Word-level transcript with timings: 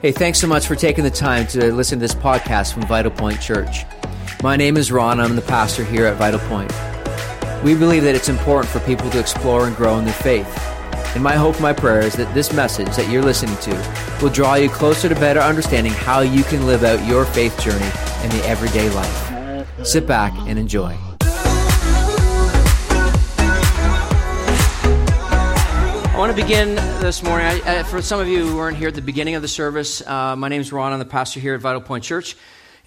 Hey, 0.00 0.12
thanks 0.12 0.38
so 0.38 0.46
much 0.46 0.66
for 0.66 0.74
taking 0.74 1.02
the 1.02 1.10
time 1.10 1.46
to 1.46 1.72
listen 1.72 1.98
to 1.98 2.02
this 2.02 2.14
podcast 2.14 2.74
from 2.74 2.82
Vital 2.82 3.10
Point 3.10 3.40
Church. 3.40 3.86
My 4.42 4.54
name 4.54 4.76
is 4.76 4.92
Ron. 4.92 5.18
I'm 5.20 5.34
the 5.34 5.40
pastor 5.40 5.82
here 5.82 6.04
at 6.04 6.18
Vital 6.18 6.40
Point. 6.40 6.70
We 7.62 7.74
believe 7.74 8.02
that 8.02 8.14
it's 8.14 8.28
important 8.28 8.70
for 8.70 8.80
people 8.80 9.08
to 9.10 9.20
explore 9.20 9.66
and 9.66 9.74
grow 9.74 9.96
in 9.98 10.04
their 10.04 10.12
faith. 10.12 10.46
And 11.14 11.22
my 11.22 11.36
hope, 11.36 11.58
my 11.58 11.72
prayer 11.72 12.00
is 12.00 12.14
that 12.16 12.34
this 12.34 12.52
message 12.52 12.94
that 12.96 13.08
you're 13.08 13.22
listening 13.22 13.56
to 13.58 14.18
will 14.20 14.30
draw 14.30 14.56
you 14.56 14.68
closer 14.68 15.08
to 15.08 15.14
better 15.14 15.40
understanding 15.40 15.92
how 15.92 16.20
you 16.20 16.42
can 16.42 16.66
live 16.66 16.82
out 16.82 17.06
your 17.08 17.24
faith 17.24 17.58
journey 17.60 17.86
in 18.24 18.30
the 18.36 18.42
everyday 18.46 18.90
life. 18.90 19.86
Sit 19.86 20.06
back 20.06 20.34
and 20.48 20.58
enjoy. 20.58 20.98
I 26.14 26.16
want 26.16 26.30
to 26.30 26.40
begin 26.40 26.76
this 27.00 27.24
morning. 27.24 27.44
I, 27.44 27.82
for 27.82 28.00
some 28.00 28.20
of 28.20 28.28
you 28.28 28.46
who 28.46 28.56
weren't 28.56 28.76
here 28.76 28.86
at 28.86 28.94
the 28.94 29.02
beginning 29.02 29.34
of 29.34 29.42
the 29.42 29.48
service, 29.48 30.00
uh, 30.06 30.36
my 30.36 30.46
name 30.46 30.60
is 30.60 30.72
Ron. 30.72 30.92
I'm 30.92 31.00
the 31.00 31.04
pastor 31.04 31.40
here 31.40 31.56
at 31.56 31.60
Vital 31.60 31.80
Point 31.80 32.04
Church. 32.04 32.36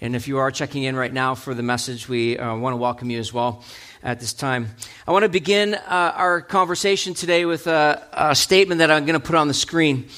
And 0.00 0.16
if 0.16 0.28
you 0.28 0.38
are 0.38 0.50
checking 0.50 0.84
in 0.84 0.96
right 0.96 1.12
now 1.12 1.34
for 1.34 1.52
the 1.52 1.62
message, 1.62 2.08
we 2.08 2.38
uh, 2.38 2.56
want 2.56 2.72
to 2.72 2.78
welcome 2.78 3.10
you 3.10 3.18
as 3.18 3.30
well 3.30 3.62
at 4.02 4.18
this 4.18 4.32
time. 4.32 4.70
I 5.06 5.12
want 5.12 5.24
to 5.24 5.28
begin 5.28 5.74
uh, 5.74 6.14
our 6.16 6.40
conversation 6.40 7.12
today 7.12 7.44
with 7.44 7.66
a, 7.66 8.02
a 8.14 8.34
statement 8.34 8.78
that 8.78 8.90
I'm 8.90 9.04
going 9.04 9.20
to 9.20 9.24
put 9.24 9.36
on 9.36 9.46
the 9.46 9.52
screen. 9.52 10.08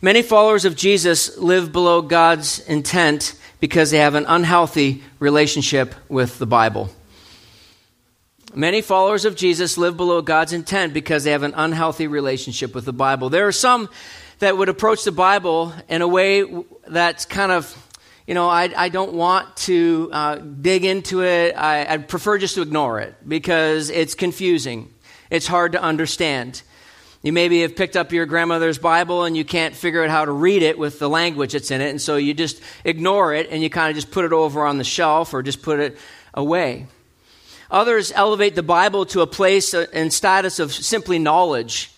Many 0.00 0.22
followers 0.22 0.64
of 0.64 0.74
Jesus 0.74 1.36
live 1.36 1.70
below 1.70 2.00
God's 2.00 2.60
intent 2.60 3.38
because 3.60 3.90
they 3.90 3.98
have 3.98 4.14
an 4.14 4.24
unhealthy 4.26 5.02
relationship 5.18 5.94
with 6.08 6.38
the 6.38 6.46
Bible. 6.46 6.88
Many 8.56 8.82
followers 8.82 9.24
of 9.24 9.34
Jesus 9.34 9.76
live 9.76 9.96
below 9.96 10.22
God's 10.22 10.52
intent 10.52 10.94
because 10.94 11.24
they 11.24 11.32
have 11.32 11.42
an 11.42 11.54
unhealthy 11.56 12.06
relationship 12.06 12.72
with 12.72 12.84
the 12.84 12.92
Bible. 12.92 13.28
There 13.28 13.48
are 13.48 13.52
some 13.52 13.88
that 14.38 14.56
would 14.56 14.68
approach 14.68 15.02
the 15.02 15.10
Bible 15.10 15.72
in 15.88 16.02
a 16.02 16.06
way 16.06 16.44
that's 16.86 17.24
kind 17.24 17.50
of, 17.50 17.76
you 18.28 18.34
know, 18.34 18.48
I, 18.48 18.70
I 18.76 18.90
don't 18.90 19.14
want 19.14 19.56
to 19.56 20.08
uh, 20.12 20.36
dig 20.36 20.84
into 20.84 21.24
it. 21.24 21.56
I, 21.56 21.94
I 21.94 21.96
prefer 21.96 22.38
just 22.38 22.54
to 22.54 22.62
ignore 22.62 23.00
it 23.00 23.16
because 23.28 23.90
it's 23.90 24.14
confusing. 24.14 24.94
It's 25.30 25.48
hard 25.48 25.72
to 25.72 25.82
understand. 25.82 26.62
You 27.22 27.32
maybe 27.32 27.62
have 27.62 27.74
picked 27.74 27.96
up 27.96 28.12
your 28.12 28.24
grandmother's 28.24 28.78
Bible 28.78 29.24
and 29.24 29.36
you 29.36 29.44
can't 29.44 29.74
figure 29.74 30.04
out 30.04 30.10
how 30.10 30.26
to 30.26 30.32
read 30.32 30.62
it 30.62 30.78
with 30.78 31.00
the 31.00 31.08
language 31.08 31.54
that's 31.54 31.72
in 31.72 31.80
it, 31.80 31.90
and 31.90 32.00
so 32.00 32.14
you 32.14 32.34
just 32.34 32.62
ignore 32.84 33.34
it 33.34 33.48
and 33.50 33.64
you 33.64 33.68
kind 33.68 33.90
of 33.90 33.96
just 33.96 34.12
put 34.12 34.24
it 34.24 34.32
over 34.32 34.64
on 34.64 34.78
the 34.78 34.84
shelf 34.84 35.34
or 35.34 35.42
just 35.42 35.60
put 35.60 35.80
it 35.80 35.98
away. 36.34 36.86
Others 37.70 38.12
elevate 38.14 38.54
the 38.54 38.62
Bible 38.62 39.06
to 39.06 39.20
a 39.20 39.26
place 39.26 39.74
and 39.74 40.12
status 40.12 40.58
of 40.58 40.72
simply 40.72 41.18
knowledge. 41.18 41.90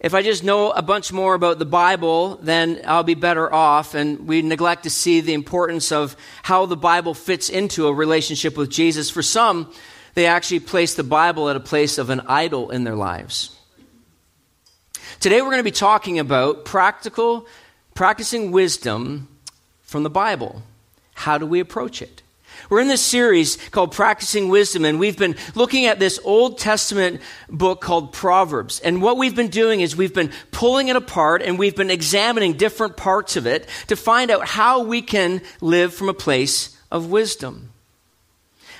If 0.00 0.14
I 0.14 0.22
just 0.22 0.44
know 0.44 0.70
a 0.70 0.82
bunch 0.82 1.12
more 1.12 1.34
about 1.34 1.58
the 1.58 1.64
Bible, 1.64 2.38
then 2.40 2.82
I'll 2.86 3.02
be 3.02 3.14
better 3.14 3.52
off. 3.52 3.94
And 3.94 4.28
we 4.28 4.42
neglect 4.42 4.84
to 4.84 4.90
see 4.90 5.20
the 5.20 5.34
importance 5.34 5.90
of 5.90 6.16
how 6.42 6.66
the 6.66 6.76
Bible 6.76 7.14
fits 7.14 7.48
into 7.48 7.88
a 7.88 7.92
relationship 7.92 8.56
with 8.56 8.70
Jesus. 8.70 9.10
For 9.10 9.22
some, 9.22 9.72
they 10.14 10.26
actually 10.26 10.60
place 10.60 10.94
the 10.94 11.02
Bible 11.02 11.48
at 11.48 11.56
a 11.56 11.60
place 11.60 11.98
of 11.98 12.10
an 12.10 12.20
idol 12.28 12.70
in 12.70 12.84
their 12.84 12.94
lives. 12.94 13.56
Today, 15.20 15.40
we're 15.40 15.48
going 15.48 15.58
to 15.58 15.64
be 15.64 15.72
talking 15.72 16.20
about 16.20 16.64
practical, 16.64 17.48
practicing 17.94 18.52
wisdom 18.52 19.26
from 19.82 20.04
the 20.04 20.10
Bible. 20.10 20.62
How 21.14 21.38
do 21.38 21.46
we 21.46 21.58
approach 21.58 22.02
it? 22.02 22.22
We're 22.70 22.80
in 22.80 22.88
this 22.88 23.00
series 23.00 23.56
called 23.70 23.92
Practicing 23.92 24.50
Wisdom, 24.50 24.84
and 24.84 25.00
we've 25.00 25.16
been 25.16 25.36
looking 25.54 25.86
at 25.86 25.98
this 25.98 26.20
Old 26.22 26.58
Testament 26.58 27.22
book 27.48 27.80
called 27.80 28.12
Proverbs. 28.12 28.78
And 28.80 29.00
what 29.00 29.16
we've 29.16 29.34
been 29.34 29.48
doing 29.48 29.80
is 29.80 29.96
we've 29.96 30.12
been 30.12 30.32
pulling 30.50 30.88
it 30.88 30.96
apart 30.96 31.40
and 31.40 31.58
we've 31.58 31.74
been 31.74 31.90
examining 31.90 32.58
different 32.58 32.98
parts 32.98 33.36
of 33.36 33.46
it 33.46 33.66
to 33.86 33.96
find 33.96 34.30
out 34.30 34.46
how 34.46 34.82
we 34.82 35.00
can 35.00 35.40
live 35.62 35.94
from 35.94 36.10
a 36.10 36.14
place 36.14 36.76
of 36.90 37.10
wisdom. 37.10 37.70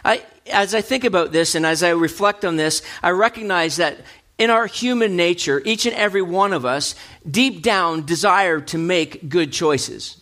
I, 0.05 0.23
as 0.53 0.75
I 0.75 0.83
think 0.83 1.05
about 1.05 1.33
this 1.33 1.55
and 1.55 1.65
as 1.65 1.83
I 1.83 1.91
reflect 1.91 2.45
on 2.45 2.57
this, 2.57 2.83
I 3.03 3.11
recognize 3.11 3.77
that 3.77 3.97
in 4.37 4.51
our 4.51 4.67
human 4.67 5.17
nature, 5.17 5.63
each 5.65 5.87
and 5.87 5.97
every 5.97 6.23
one 6.23 6.53
of 6.53 6.67
us 6.67 6.95
deep 7.29 7.63
down 7.63 8.05
desire 8.05 8.61
to 8.61 8.77
make 8.77 9.31
good 9.31 9.51
choices. 9.51 10.21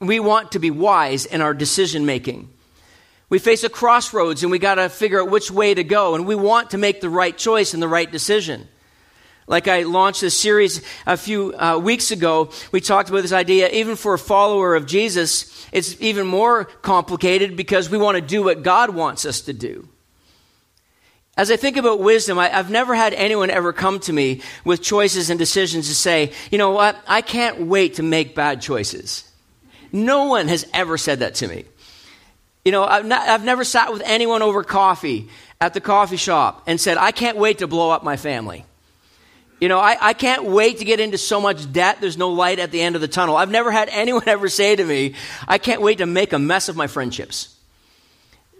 We 0.00 0.18
want 0.18 0.50
to 0.52 0.58
be 0.58 0.72
wise 0.72 1.26
in 1.26 1.40
our 1.40 1.54
decision 1.54 2.04
making. 2.04 2.51
We 3.32 3.38
face 3.38 3.64
a 3.64 3.70
crossroads 3.70 4.42
and 4.42 4.52
we 4.52 4.58
got 4.58 4.74
to 4.74 4.90
figure 4.90 5.18
out 5.22 5.30
which 5.30 5.50
way 5.50 5.72
to 5.72 5.82
go, 5.82 6.14
and 6.14 6.26
we 6.26 6.34
want 6.34 6.72
to 6.72 6.76
make 6.76 7.00
the 7.00 7.08
right 7.08 7.34
choice 7.34 7.72
and 7.72 7.82
the 7.82 7.88
right 7.88 8.12
decision. 8.12 8.68
Like 9.46 9.68
I 9.68 9.84
launched 9.84 10.20
this 10.20 10.38
series 10.38 10.82
a 11.06 11.16
few 11.16 11.54
uh, 11.58 11.78
weeks 11.78 12.10
ago, 12.10 12.50
we 12.72 12.82
talked 12.82 13.08
about 13.08 13.22
this 13.22 13.32
idea, 13.32 13.70
even 13.70 13.96
for 13.96 14.12
a 14.12 14.18
follower 14.18 14.74
of 14.74 14.84
Jesus, 14.84 15.66
it's 15.72 15.98
even 15.98 16.26
more 16.26 16.66
complicated 16.66 17.56
because 17.56 17.88
we 17.88 17.96
want 17.96 18.16
to 18.16 18.20
do 18.20 18.42
what 18.42 18.62
God 18.62 18.90
wants 18.90 19.24
us 19.24 19.40
to 19.40 19.54
do. 19.54 19.88
As 21.34 21.50
I 21.50 21.56
think 21.56 21.78
about 21.78 22.00
wisdom, 22.00 22.38
I, 22.38 22.50
have 22.50 22.70
never 22.70 22.94
had 22.94 23.14
anyone 23.14 23.48
ever 23.48 23.72
come 23.72 23.98
to 24.00 24.12
me 24.12 24.42
with 24.62 24.82
choices 24.82 25.30
and 25.30 25.38
decisions 25.38 25.88
to 25.88 25.94
say, 25.94 26.32
you 26.50 26.58
know 26.58 26.72
what, 26.72 26.98
I 27.06 27.22
can't 27.22 27.62
wait 27.62 27.94
to 27.94 28.02
make 28.02 28.34
bad 28.34 28.60
choices. 28.60 29.24
No 29.90 30.24
one 30.24 30.48
has 30.48 30.66
ever 30.74 30.98
said 30.98 31.20
that 31.20 31.36
to 31.36 31.48
me. 31.48 31.64
You 32.64 32.70
know, 32.72 32.84
I've, 32.84 33.04
not, 33.04 33.28
I've 33.28 33.44
never 33.44 33.64
sat 33.64 33.92
with 33.92 34.02
anyone 34.04 34.40
over 34.42 34.62
coffee 34.62 35.28
at 35.60 35.74
the 35.74 35.80
coffee 35.80 36.16
shop 36.16 36.62
and 36.66 36.80
said, 36.80 36.96
I 36.96 37.10
can't 37.10 37.36
wait 37.36 37.58
to 37.58 37.66
blow 37.66 37.90
up 37.90 38.04
my 38.04 38.16
family. 38.16 38.64
You 39.60 39.68
know, 39.68 39.78
I, 39.78 39.96
I 40.00 40.12
can't 40.12 40.44
wait 40.44 40.78
to 40.78 40.84
get 40.84 40.98
into 40.98 41.18
so 41.18 41.40
much 41.40 41.72
debt, 41.72 41.98
there's 42.00 42.18
no 42.18 42.30
light 42.30 42.58
at 42.58 42.72
the 42.72 42.80
end 42.80 42.96
of 42.96 43.00
the 43.00 43.08
tunnel. 43.08 43.36
I've 43.36 43.50
never 43.50 43.70
had 43.70 43.88
anyone 43.92 44.24
ever 44.26 44.48
say 44.48 44.76
to 44.76 44.84
me, 44.84 45.14
I 45.46 45.58
can't 45.58 45.80
wait 45.80 45.98
to 45.98 46.06
make 46.06 46.32
a 46.32 46.38
mess 46.38 46.68
of 46.68 46.76
my 46.76 46.86
friendships. 46.86 47.56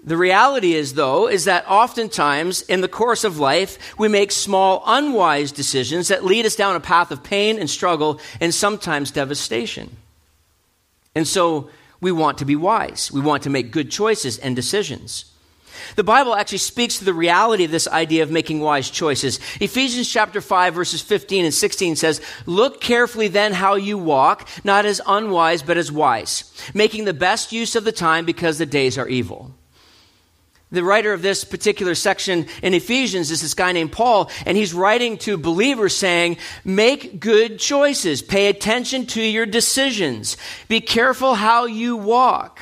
The 0.05 0.17
reality 0.17 0.75
is, 0.75 0.95
though, 0.95 1.29
is 1.29 1.45
that 1.45 1.65
oftentimes 1.69 2.63
in 2.63 2.81
the 2.81 2.89
course 2.89 3.23
of 3.23 3.39
life, 3.39 3.97
we 3.99 4.09
make 4.09 4.33
small, 4.33 4.83
unwise 4.85 5.53
decisions 5.53 6.09
that 6.09 6.25
lead 6.25 6.45
us 6.45 6.57
down 6.57 6.75
a 6.75 6.81
path 6.81 7.13
of 7.13 7.23
pain 7.23 7.57
and 7.59 7.71
struggle 7.71 8.21
and 8.41 8.53
sometimes 8.53 9.13
devastation. 9.13 9.97
And 11.15 11.27
so 11.27 11.71
we 12.03 12.13
want 12.13 12.37
to 12.39 12.45
be 12.45 12.57
wise. 12.57 13.11
We 13.11 13.23
want 13.23 13.45
to 13.45 13.51
make 13.51 13.71
good 13.71 13.91
choices 13.91 14.37
and 14.37 14.55
decisions. 14.55 15.25
The 15.97 16.05
Bible 16.05 16.35
actually 16.35 16.59
speaks 16.59 16.99
to 16.99 17.05
the 17.05 17.15
reality 17.15 17.65
of 17.65 17.71
this 17.71 17.89
idea 17.89 18.23
of 18.23 18.31
making 18.31 18.61
wise 18.61 18.91
choices. 18.91 19.39
Ephesians 19.61 20.11
chapter 20.11 20.41
5 20.41 20.75
verses 20.75 21.01
15 21.01 21.47
and 21.47 21.55
16 21.55 21.97
says, 21.97 22.21
Look 22.45 22.81
carefully 22.81 23.29
then 23.29 23.53
how 23.53 23.77
you 23.77 23.97
walk, 23.97 24.49
not 24.65 24.85
as 24.85 25.01
unwise, 25.07 25.63
but 25.63 25.79
as 25.79 25.91
wise, 25.91 26.53
making 26.75 27.05
the 27.05 27.15
best 27.15 27.53
use 27.53 27.75
of 27.77 27.85
the 27.85 27.93
time 27.93 28.27
because 28.27 28.59
the 28.59 28.67
days 28.67 28.99
are 28.99 29.09
evil 29.09 29.55
the 30.73 30.83
writer 30.83 31.13
of 31.13 31.21
this 31.23 31.45
particular 31.45 31.95
section 31.95 32.47
in 32.63 32.73
Ephesians 32.73 33.31
is 33.31 33.43
this 33.43 33.55
guy 33.55 33.73
named 33.73 33.93
Paul, 33.93 34.31
and 34.47 34.57
he's 34.57 34.73
writing 34.73 35.19
to 35.19 35.37
believers 35.37 35.95
saying, 35.95 36.39
Make 36.65 37.21
good 37.21 37.59
choices. 37.59 38.23
Pay 38.23 38.49
attention 38.49 39.07
to 39.09 39.23
your 39.23 39.47
decisions. 39.47 40.39
Be 40.69 40.81
careful 40.81 41.35
how 41.35 41.67
you 41.67 41.97
walk. 41.97 42.59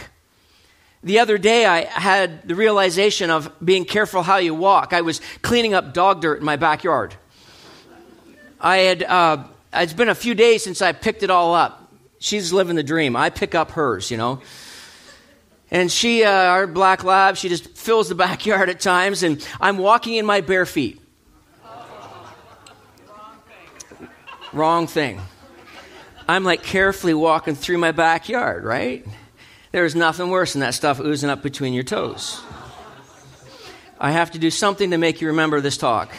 The 1.03 1.21
other 1.21 1.39
day, 1.39 1.65
I 1.65 1.85
had 1.85 2.47
the 2.47 2.55
realization 2.55 3.31
of 3.31 3.51
being 3.65 3.85
careful 3.85 4.23
how 4.23 4.37
you 4.37 4.55
walk. 4.55 4.93
I 4.93 5.01
was 5.01 5.21
cleaning 5.41 5.73
up 5.73 5.95
dog 5.95 6.21
dirt 6.21 6.41
in 6.41 6.45
my 6.45 6.57
backyard. 6.57 7.15
I 8.61 8.79
had, 8.79 9.03
uh, 9.05 9.45
it's 9.73 9.95
been 9.95 10.11
a 10.11 10.15
few 10.15 10.35
days 10.35 10.63
since 10.63 10.83
I 10.83 10.93
picked 10.93 11.23
it 11.23 11.31
all 11.31 11.55
up. 11.55 11.91
She's 12.19 12.53
living 12.53 12.77
the 12.77 12.83
dream. 12.83 13.17
I 13.17 13.31
pick 13.31 13.55
up 13.55 13.71
hers, 13.71 14.11
you 14.11 14.19
know. 14.19 14.43
And 15.71 15.91
she, 15.91 16.25
uh, 16.25 16.31
our 16.31 16.67
black 16.67 17.05
lab, 17.05 17.37
she 17.37 17.49
just 17.49 17.77
fills 17.77 18.09
the 18.09 18.15
backyard 18.27 18.69
at 18.69 18.81
times, 18.81 19.23
and 19.23 19.47
I'm 19.61 19.79
walking 19.79 20.15
in 20.15 20.27
my 20.27 20.41
bare 20.41 20.67
feet. 20.67 21.01
Wrong 24.53 24.89
thing. 24.89 25.21
I'm 26.27 26.45
like 26.45 26.63
carefully 26.63 27.15
walking 27.15 27.55
through 27.55 27.79
my 27.79 27.93
backyard, 27.93 28.65
right? 28.65 29.07
There's 29.73 29.95
nothing 29.95 30.31
worse 30.31 30.53
than 30.55 30.61
that 30.61 30.75
stuff 30.75 31.01
oozing 31.01 31.31
up 31.31 31.43
between 31.43 31.73
your 31.73 31.85
toes. 31.85 32.43
I 33.99 34.11
have 34.13 34.33
to 34.33 34.39
do 34.39 34.51
something 34.51 34.91
to 34.91 34.99
make 34.99 35.21
you 35.21 35.29
remember 35.29 35.61
this 35.61 35.77
talk. 35.77 36.13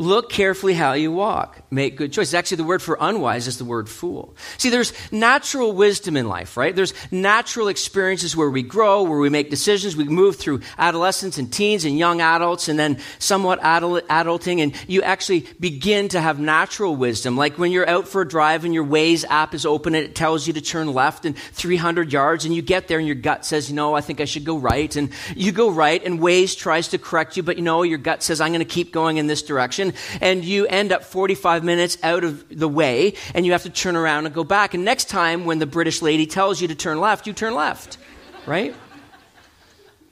Look 0.00 0.30
carefully 0.30 0.74
how 0.74 0.92
you 0.92 1.10
walk. 1.10 1.60
Make 1.72 1.96
good 1.96 2.12
choices. 2.12 2.32
Actually, 2.32 2.58
the 2.58 2.64
word 2.64 2.80
for 2.80 2.96
unwise 3.00 3.48
is 3.48 3.58
the 3.58 3.64
word 3.64 3.88
fool. 3.88 4.36
See, 4.56 4.70
there's 4.70 4.92
natural 5.10 5.72
wisdom 5.72 6.16
in 6.16 6.28
life, 6.28 6.56
right? 6.56 6.74
There's 6.74 6.94
natural 7.10 7.66
experiences 7.66 8.36
where 8.36 8.48
we 8.48 8.62
grow, 8.62 9.02
where 9.02 9.18
we 9.18 9.28
make 9.28 9.50
decisions. 9.50 9.96
We 9.96 10.04
move 10.04 10.36
through 10.36 10.60
adolescence 10.78 11.36
and 11.36 11.52
teens 11.52 11.84
and 11.84 11.98
young 11.98 12.20
adults 12.20 12.68
and 12.68 12.78
then 12.78 13.00
somewhat 13.18 13.58
adult, 13.60 14.06
adulting, 14.06 14.62
and 14.62 14.72
you 14.86 15.02
actually 15.02 15.48
begin 15.58 16.06
to 16.10 16.20
have 16.20 16.38
natural 16.38 16.94
wisdom. 16.94 17.36
Like 17.36 17.58
when 17.58 17.72
you're 17.72 17.88
out 17.88 18.06
for 18.06 18.22
a 18.22 18.28
drive 18.28 18.64
and 18.64 18.72
your 18.72 18.84
Waze 18.84 19.24
app 19.28 19.52
is 19.52 19.66
open 19.66 19.96
and 19.96 20.04
it 20.04 20.14
tells 20.14 20.46
you 20.46 20.52
to 20.52 20.60
turn 20.60 20.94
left 20.94 21.24
in 21.24 21.34
300 21.34 22.12
yards, 22.12 22.44
and 22.44 22.54
you 22.54 22.62
get 22.62 22.86
there 22.86 22.98
and 22.98 23.06
your 23.08 23.16
gut 23.16 23.44
says, 23.44 23.68
you 23.68 23.74
know, 23.74 23.94
I 23.94 24.00
think 24.00 24.20
I 24.20 24.26
should 24.26 24.44
go 24.44 24.58
right. 24.58 24.94
And 24.94 25.10
you 25.34 25.50
go 25.50 25.68
right, 25.70 26.04
and 26.04 26.20
Waze 26.20 26.56
tries 26.56 26.86
to 26.88 26.98
correct 26.98 27.36
you, 27.36 27.42
but 27.42 27.56
you 27.56 27.64
know, 27.64 27.82
your 27.82 27.98
gut 27.98 28.22
says, 28.22 28.40
I'm 28.40 28.52
going 28.52 28.60
to 28.60 28.64
keep 28.64 28.92
going 28.92 29.16
in 29.16 29.26
this 29.26 29.42
direction 29.42 29.87
and 30.20 30.44
you 30.44 30.66
end 30.66 30.92
up 30.92 31.04
45 31.04 31.64
minutes 31.64 31.98
out 32.02 32.24
of 32.24 32.48
the 32.48 32.68
way 32.68 33.14
and 33.34 33.44
you 33.46 33.52
have 33.52 33.62
to 33.62 33.70
turn 33.70 33.96
around 33.96 34.26
and 34.26 34.34
go 34.34 34.44
back. 34.44 34.74
And 34.74 34.84
next 34.84 35.08
time 35.08 35.44
when 35.44 35.58
the 35.58 35.66
British 35.66 36.02
lady 36.02 36.26
tells 36.26 36.60
you 36.60 36.68
to 36.68 36.74
turn 36.74 37.00
left, 37.00 37.26
you 37.26 37.32
turn 37.32 37.54
left, 37.54 37.98
right? 38.46 38.74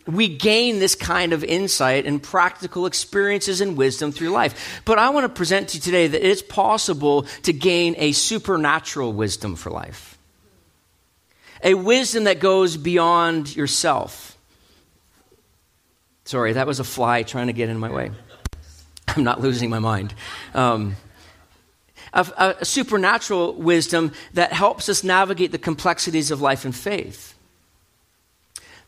we 0.06 0.28
gain 0.28 0.78
this 0.78 0.94
kind 0.94 1.32
of 1.32 1.42
insight 1.42 2.06
and 2.06 2.22
practical 2.22 2.86
experiences 2.86 3.60
and 3.60 3.76
wisdom 3.76 4.12
through 4.12 4.30
life. 4.30 4.80
But 4.84 4.98
I 4.98 5.10
want 5.10 5.24
to 5.24 5.28
present 5.28 5.70
to 5.70 5.78
you 5.78 5.82
today 5.82 6.06
that 6.06 6.26
it's 6.26 6.42
possible 6.42 7.22
to 7.42 7.52
gain 7.52 7.94
a 7.98 8.12
supernatural 8.12 9.12
wisdom 9.12 9.56
for 9.56 9.70
life. 9.70 10.16
A 11.64 11.74
wisdom 11.74 12.24
that 12.24 12.38
goes 12.38 12.76
beyond 12.76 13.54
yourself. 13.54 14.38
Sorry, 16.24 16.52
that 16.52 16.66
was 16.66 16.80
a 16.80 16.84
fly 16.84 17.22
trying 17.22 17.48
to 17.48 17.52
get 17.52 17.68
in 17.68 17.78
my 17.78 17.90
way. 17.90 18.10
I'm 19.16 19.24
not 19.24 19.40
losing 19.40 19.70
my 19.70 19.78
mind. 19.78 20.14
Um, 20.54 20.96
a, 22.12 22.54
a 22.60 22.64
supernatural 22.64 23.54
wisdom 23.54 24.12
that 24.34 24.52
helps 24.52 24.88
us 24.88 25.02
navigate 25.02 25.52
the 25.52 25.58
complexities 25.58 26.30
of 26.30 26.40
life 26.40 26.64
and 26.64 26.74
faith 26.74 27.36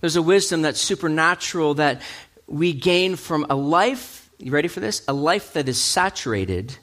there's 0.00 0.16
a 0.16 0.22
wisdom 0.22 0.62
that's 0.62 0.80
supernatural 0.80 1.74
that 1.74 2.02
we 2.46 2.72
gain 2.72 3.16
from 3.16 3.46
a 3.50 3.54
life, 3.54 4.30
you 4.38 4.52
ready 4.52 4.68
for 4.68 4.80
this? 4.80 5.02
A 5.08 5.12
life 5.12 5.52
that 5.54 5.68
is 5.68 5.80
saturated 5.80 6.76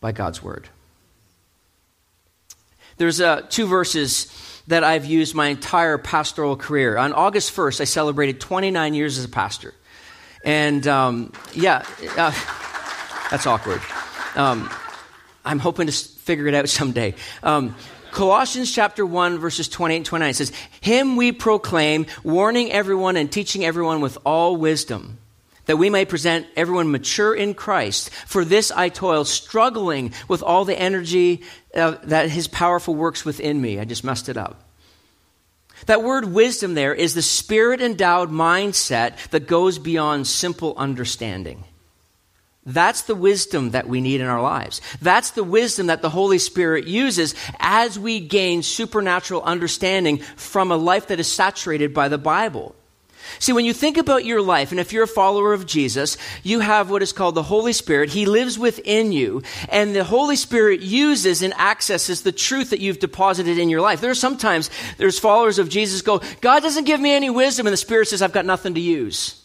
by 0.00 0.12
God's 0.12 0.42
word. 0.42 0.68
There's 2.96 3.20
uh, 3.20 3.42
two 3.48 3.66
verses 3.66 4.34
that 4.66 4.84
I've 4.84 5.04
used 5.04 5.34
my 5.34 5.48
entire 5.48 5.98
pastoral 5.98 6.56
career. 6.56 6.96
On 6.96 7.12
August 7.12 7.54
1st, 7.54 7.80
I 7.80 7.84
celebrated 7.84 8.40
29 8.40 8.94
years 8.94 9.18
as 9.18 9.24
a 9.24 9.28
pastor. 9.28 9.74
And 10.44 10.86
um, 10.86 11.32
yeah, 11.54 11.84
uh, 12.16 12.32
that's 13.30 13.46
awkward. 13.46 13.80
Um, 14.34 14.70
I'm 15.44 15.58
hoping 15.58 15.86
to 15.86 15.92
figure 15.92 16.46
it 16.46 16.54
out 16.54 16.68
someday. 16.68 17.14
Um, 17.42 17.74
Colossians 18.10 18.72
chapter 18.72 19.06
1 19.06 19.38
verses 19.38 19.68
28 19.68 19.96
and 19.96 20.06
29 20.06 20.34
says, 20.34 20.52
Him 20.80 21.16
we 21.16 21.32
proclaim, 21.32 22.06
warning 22.24 22.72
everyone 22.72 23.16
and 23.16 23.30
teaching 23.30 23.64
everyone 23.64 24.00
with 24.00 24.18
all 24.26 24.56
wisdom, 24.56 25.18
that 25.66 25.76
we 25.76 25.90
may 25.90 26.04
present 26.04 26.46
everyone 26.56 26.90
mature 26.90 27.34
in 27.34 27.54
Christ. 27.54 28.10
For 28.10 28.44
this 28.44 28.72
I 28.72 28.88
toil, 28.88 29.24
struggling 29.24 30.12
with 30.26 30.42
all 30.42 30.64
the 30.64 30.78
energy 30.78 31.42
uh, 31.74 31.96
that 32.04 32.30
His 32.30 32.48
powerful 32.48 32.94
works 32.94 33.24
within 33.24 33.60
me. 33.60 33.78
I 33.78 33.84
just 33.84 34.02
messed 34.02 34.28
it 34.28 34.36
up. 34.36 34.69
That 35.86 36.02
word 36.02 36.26
wisdom 36.26 36.74
there 36.74 36.94
is 36.94 37.14
the 37.14 37.22
spirit 37.22 37.80
endowed 37.80 38.30
mindset 38.30 39.28
that 39.30 39.46
goes 39.46 39.78
beyond 39.78 40.26
simple 40.26 40.74
understanding. 40.76 41.64
That's 42.66 43.02
the 43.02 43.14
wisdom 43.14 43.70
that 43.70 43.88
we 43.88 44.00
need 44.00 44.20
in 44.20 44.26
our 44.26 44.42
lives. 44.42 44.80
That's 45.00 45.30
the 45.30 45.44
wisdom 45.44 45.86
that 45.86 46.02
the 46.02 46.10
Holy 46.10 46.38
Spirit 46.38 46.86
uses 46.86 47.34
as 47.58 47.98
we 47.98 48.20
gain 48.20 48.62
supernatural 48.62 49.42
understanding 49.42 50.18
from 50.18 50.70
a 50.70 50.76
life 50.76 51.08
that 51.08 51.20
is 51.20 51.26
saturated 51.26 51.94
by 51.94 52.08
the 52.08 52.18
Bible. 52.18 52.74
See, 53.38 53.52
when 53.52 53.64
you 53.64 53.72
think 53.72 53.96
about 53.96 54.24
your 54.24 54.42
life, 54.42 54.70
and 54.70 54.80
if 54.80 54.92
you're 54.92 55.04
a 55.04 55.08
follower 55.08 55.52
of 55.52 55.66
Jesus, 55.66 56.16
you 56.42 56.60
have 56.60 56.90
what 56.90 57.02
is 57.02 57.12
called 57.12 57.34
the 57.34 57.42
Holy 57.42 57.72
Spirit. 57.72 58.10
He 58.10 58.26
lives 58.26 58.58
within 58.58 59.12
you, 59.12 59.42
and 59.68 59.94
the 59.94 60.04
Holy 60.04 60.36
Spirit 60.36 60.80
uses 60.80 61.42
and 61.42 61.54
accesses 61.54 62.22
the 62.22 62.32
truth 62.32 62.70
that 62.70 62.80
you've 62.80 62.98
deposited 62.98 63.58
in 63.58 63.70
your 63.70 63.80
life. 63.80 64.00
There 64.00 64.10
are 64.10 64.14
sometimes 64.14 64.70
there's 64.98 65.18
followers 65.18 65.58
of 65.58 65.68
Jesus 65.68 66.02
go, 66.02 66.20
God 66.40 66.62
doesn't 66.62 66.84
give 66.84 67.00
me 67.00 67.12
any 67.12 67.30
wisdom, 67.30 67.66
and 67.66 67.72
the 67.72 67.78
Spirit 67.78 68.08
says, 68.08 68.22
I've 68.22 68.32
got 68.32 68.46
nothing 68.46 68.74
to 68.74 68.80
use. 68.80 69.42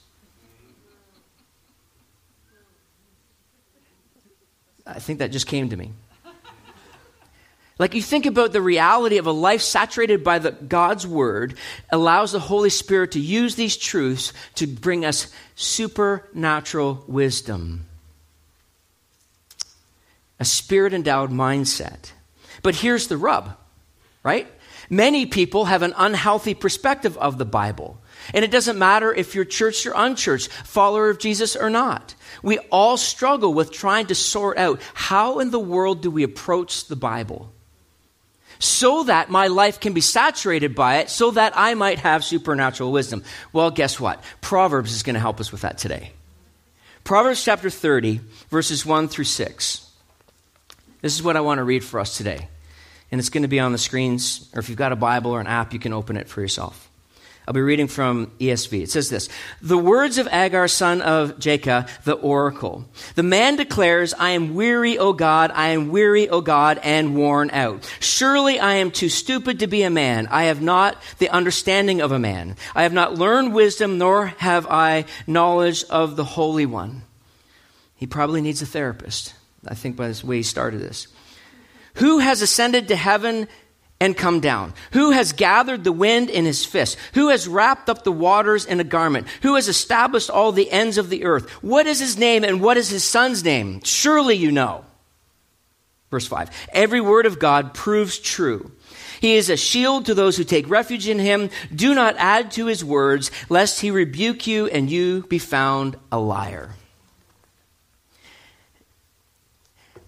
I 4.85 4.99
think 4.99 5.19
that 5.19 5.31
just 5.31 5.47
came 5.47 5.69
to 5.69 5.77
me. 5.77 5.91
Like 7.77 7.93
you 7.93 8.01
think 8.01 8.25
about 8.25 8.53
the 8.53 8.61
reality 8.61 9.17
of 9.17 9.27
a 9.27 9.31
life 9.31 9.61
saturated 9.61 10.23
by 10.23 10.39
the 10.39 10.51
God's 10.51 11.05
word 11.05 11.57
allows 11.89 12.31
the 12.31 12.39
Holy 12.39 12.69
Spirit 12.69 13.11
to 13.11 13.19
use 13.19 13.55
these 13.55 13.75
truths 13.75 14.31
to 14.55 14.65
bring 14.65 15.03
us 15.03 15.27
supernatural 15.55 17.03
wisdom. 17.07 17.85
A 20.39 20.45
spirit 20.45 20.93
endowed 20.93 21.31
mindset. 21.31 22.11
But 22.61 22.75
here's 22.75 23.07
the 23.07 23.17
rub, 23.17 23.57
right? 24.23 24.47
Many 24.89 25.25
people 25.25 25.65
have 25.65 25.81
an 25.81 25.93
unhealthy 25.97 26.53
perspective 26.53 27.17
of 27.17 27.37
the 27.37 27.45
Bible. 27.45 27.99
And 28.33 28.45
it 28.45 28.51
doesn't 28.51 28.79
matter 28.79 29.13
if 29.13 29.35
you're 29.35 29.45
church 29.45 29.85
or 29.85 29.93
unchurched, 29.95 30.49
follower 30.49 31.09
of 31.09 31.19
Jesus 31.19 31.55
or 31.55 31.69
not. 31.69 32.15
We 32.41 32.59
all 32.71 32.95
struggle 32.95 33.53
with 33.53 33.71
trying 33.71 34.07
to 34.07 34.15
sort 34.15 34.57
out 34.57 34.79
how 34.93 35.39
in 35.39 35.51
the 35.51 35.59
world 35.59 36.01
do 36.01 36.09
we 36.09 36.23
approach 36.23 36.87
the 36.87 36.95
Bible? 36.95 37.51
So 38.59 39.03
that 39.03 39.29
my 39.29 39.47
life 39.47 39.79
can 39.79 39.93
be 39.93 40.01
saturated 40.01 40.75
by 40.75 40.97
it, 40.97 41.09
so 41.09 41.31
that 41.31 41.53
I 41.55 41.73
might 41.73 41.99
have 41.99 42.23
supernatural 42.23 42.91
wisdom. 42.91 43.23
Well, 43.51 43.71
guess 43.71 43.99
what? 43.99 44.23
Proverbs 44.41 44.93
is 44.93 45.03
going 45.03 45.15
to 45.15 45.19
help 45.19 45.39
us 45.39 45.51
with 45.51 45.61
that 45.61 45.77
today. 45.77 46.11
Proverbs 47.03 47.43
chapter 47.43 47.69
30, 47.69 48.21
verses 48.49 48.85
1 48.85 49.07
through 49.09 49.25
6. 49.25 49.91
This 51.01 51.13
is 51.13 51.21
what 51.21 51.37
I 51.37 51.41
want 51.41 51.59
to 51.59 51.63
read 51.63 51.83
for 51.83 51.99
us 51.99 52.17
today. 52.17 52.47
And 53.11 53.19
it's 53.19 53.29
going 53.29 53.43
to 53.43 53.47
be 53.47 53.59
on 53.59 53.71
the 53.71 53.77
screens, 53.77 54.49
or 54.55 54.59
if 54.59 54.69
you've 54.69 54.77
got 54.77 54.91
a 54.91 54.95
Bible 54.95 55.31
or 55.31 55.39
an 55.39 55.47
app, 55.47 55.73
you 55.73 55.79
can 55.79 55.93
open 55.93 56.17
it 56.17 56.27
for 56.27 56.41
yourself. 56.41 56.84
I'll 57.47 57.53
be 57.53 57.61
reading 57.61 57.87
from 57.87 58.27
ESV. 58.39 58.83
It 58.83 58.89
says 58.89 59.09
this 59.09 59.29
The 59.61 59.77
words 59.77 60.17
of 60.17 60.27
Agur, 60.29 60.67
son 60.67 61.01
of 61.01 61.37
Jakeh, 61.37 61.87
the 62.03 62.13
oracle. 62.13 62.85
The 63.13 63.23
man 63.23 63.55
declares, 63.55 64.13
I 64.15 64.31
am 64.31 64.55
weary, 64.55 64.97
O 64.97 65.13
God, 65.13 65.51
I 65.53 65.69
am 65.69 65.89
weary, 65.89 66.27
O 66.27 66.41
God, 66.41 66.79
and 66.83 67.15
worn 67.15 67.51
out. 67.51 67.89
Surely 67.99 68.59
I 68.59 68.75
am 68.75 68.89
too 68.89 69.09
stupid 69.09 69.59
to 69.59 69.67
be 69.67 69.83
a 69.83 69.91
man. 69.91 70.27
I 70.27 70.45
have 70.45 70.61
not 70.61 70.97
the 71.19 71.29
understanding 71.29 72.01
of 72.01 72.11
a 72.11 72.19
man. 72.19 72.55
I 72.73 72.83
have 72.83 72.93
not 72.93 73.13
learned 73.13 73.53
wisdom, 73.53 73.99
nor 73.99 74.27
have 74.27 74.65
I 74.67 75.05
knowledge 75.27 75.83
of 75.85 76.15
the 76.15 76.25
Holy 76.25 76.65
One. 76.65 77.03
He 77.95 78.07
probably 78.07 78.41
needs 78.41 78.61
a 78.61 78.65
therapist, 78.65 79.35
I 79.67 79.75
think, 79.75 79.95
by 79.95 80.09
the 80.09 80.25
way 80.25 80.37
he 80.37 80.43
started 80.43 80.81
this. 80.81 81.07
Who 81.95 82.19
has 82.19 82.41
ascended 82.41 82.89
to 82.89 82.95
heaven 82.95 83.47
and 83.99 84.17
come 84.17 84.39
down? 84.39 84.73
Who 84.91 85.11
has 85.11 85.33
gathered 85.33 85.83
the 85.83 85.91
wind 85.91 86.29
in 86.29 86.45
his 86.45 86.65
fist? 86.65 86.97
Who 87.13 87.29
has 87.29 87.47
wrapped 87.47 87.89
up 87.89 88.03
the 88.03 88.11
waters 88.11 88.65
in 88.65 88.79
a 88.79 88.83
garment? 88.83 89.27
Who 89.41 89.55
has 89.55 89.67
established 89.67 90.29
all 90.29 90.51
the 90.51 90.71
ends 90.71 90.97
of 90.97 91.09
the 91.09 91.25
earth? 91.25 91.49
What 91.63 91.87
is 91.87 91.99
his 91.99 92.17
name 92.17 92.43
and 92.43 92.61
what 92.61 92.77
is 92.77 92.89
his 92.89 93.03
son's 93.03 93.43
name? 93.43 93.81
Surely 93.83 94.35
you 94.35 94.51
know. 94.51 94.85
Verse 96.11 96.27
5 96.27 96.49
Every 96.73 97.01
word 97.01 97.25
of 97.25 97.39
God 97.39 97.73
proves 97.73 98.19
true. 98.19 98.71
He 99.21 99.35
is 99.35 99.49
a 99.49 99.57
shield 99.57 100.05
to 100.05 100.13
those 100.13 100.37
who 100.37 100.43
take 100.43 100.69
refuge 100.69 101.07
in 101.07 101.19
him. 101.19 101.49
Do 101.73 101.95
not 101.95 102.15
add 102.17 102.51
to 102.51 102.65
his 102.65 102.83
words, 102.83 103.31
lest 103.49 103.81
he 103.81 103.89
rebuke 103.91 104.45
you 104.45 104.67
and 104.67 104.89
you 104.89 105.23
be 105.23 105.39
found 105.39 105.97
a 106.11 106.19
liar. 106.19 106.71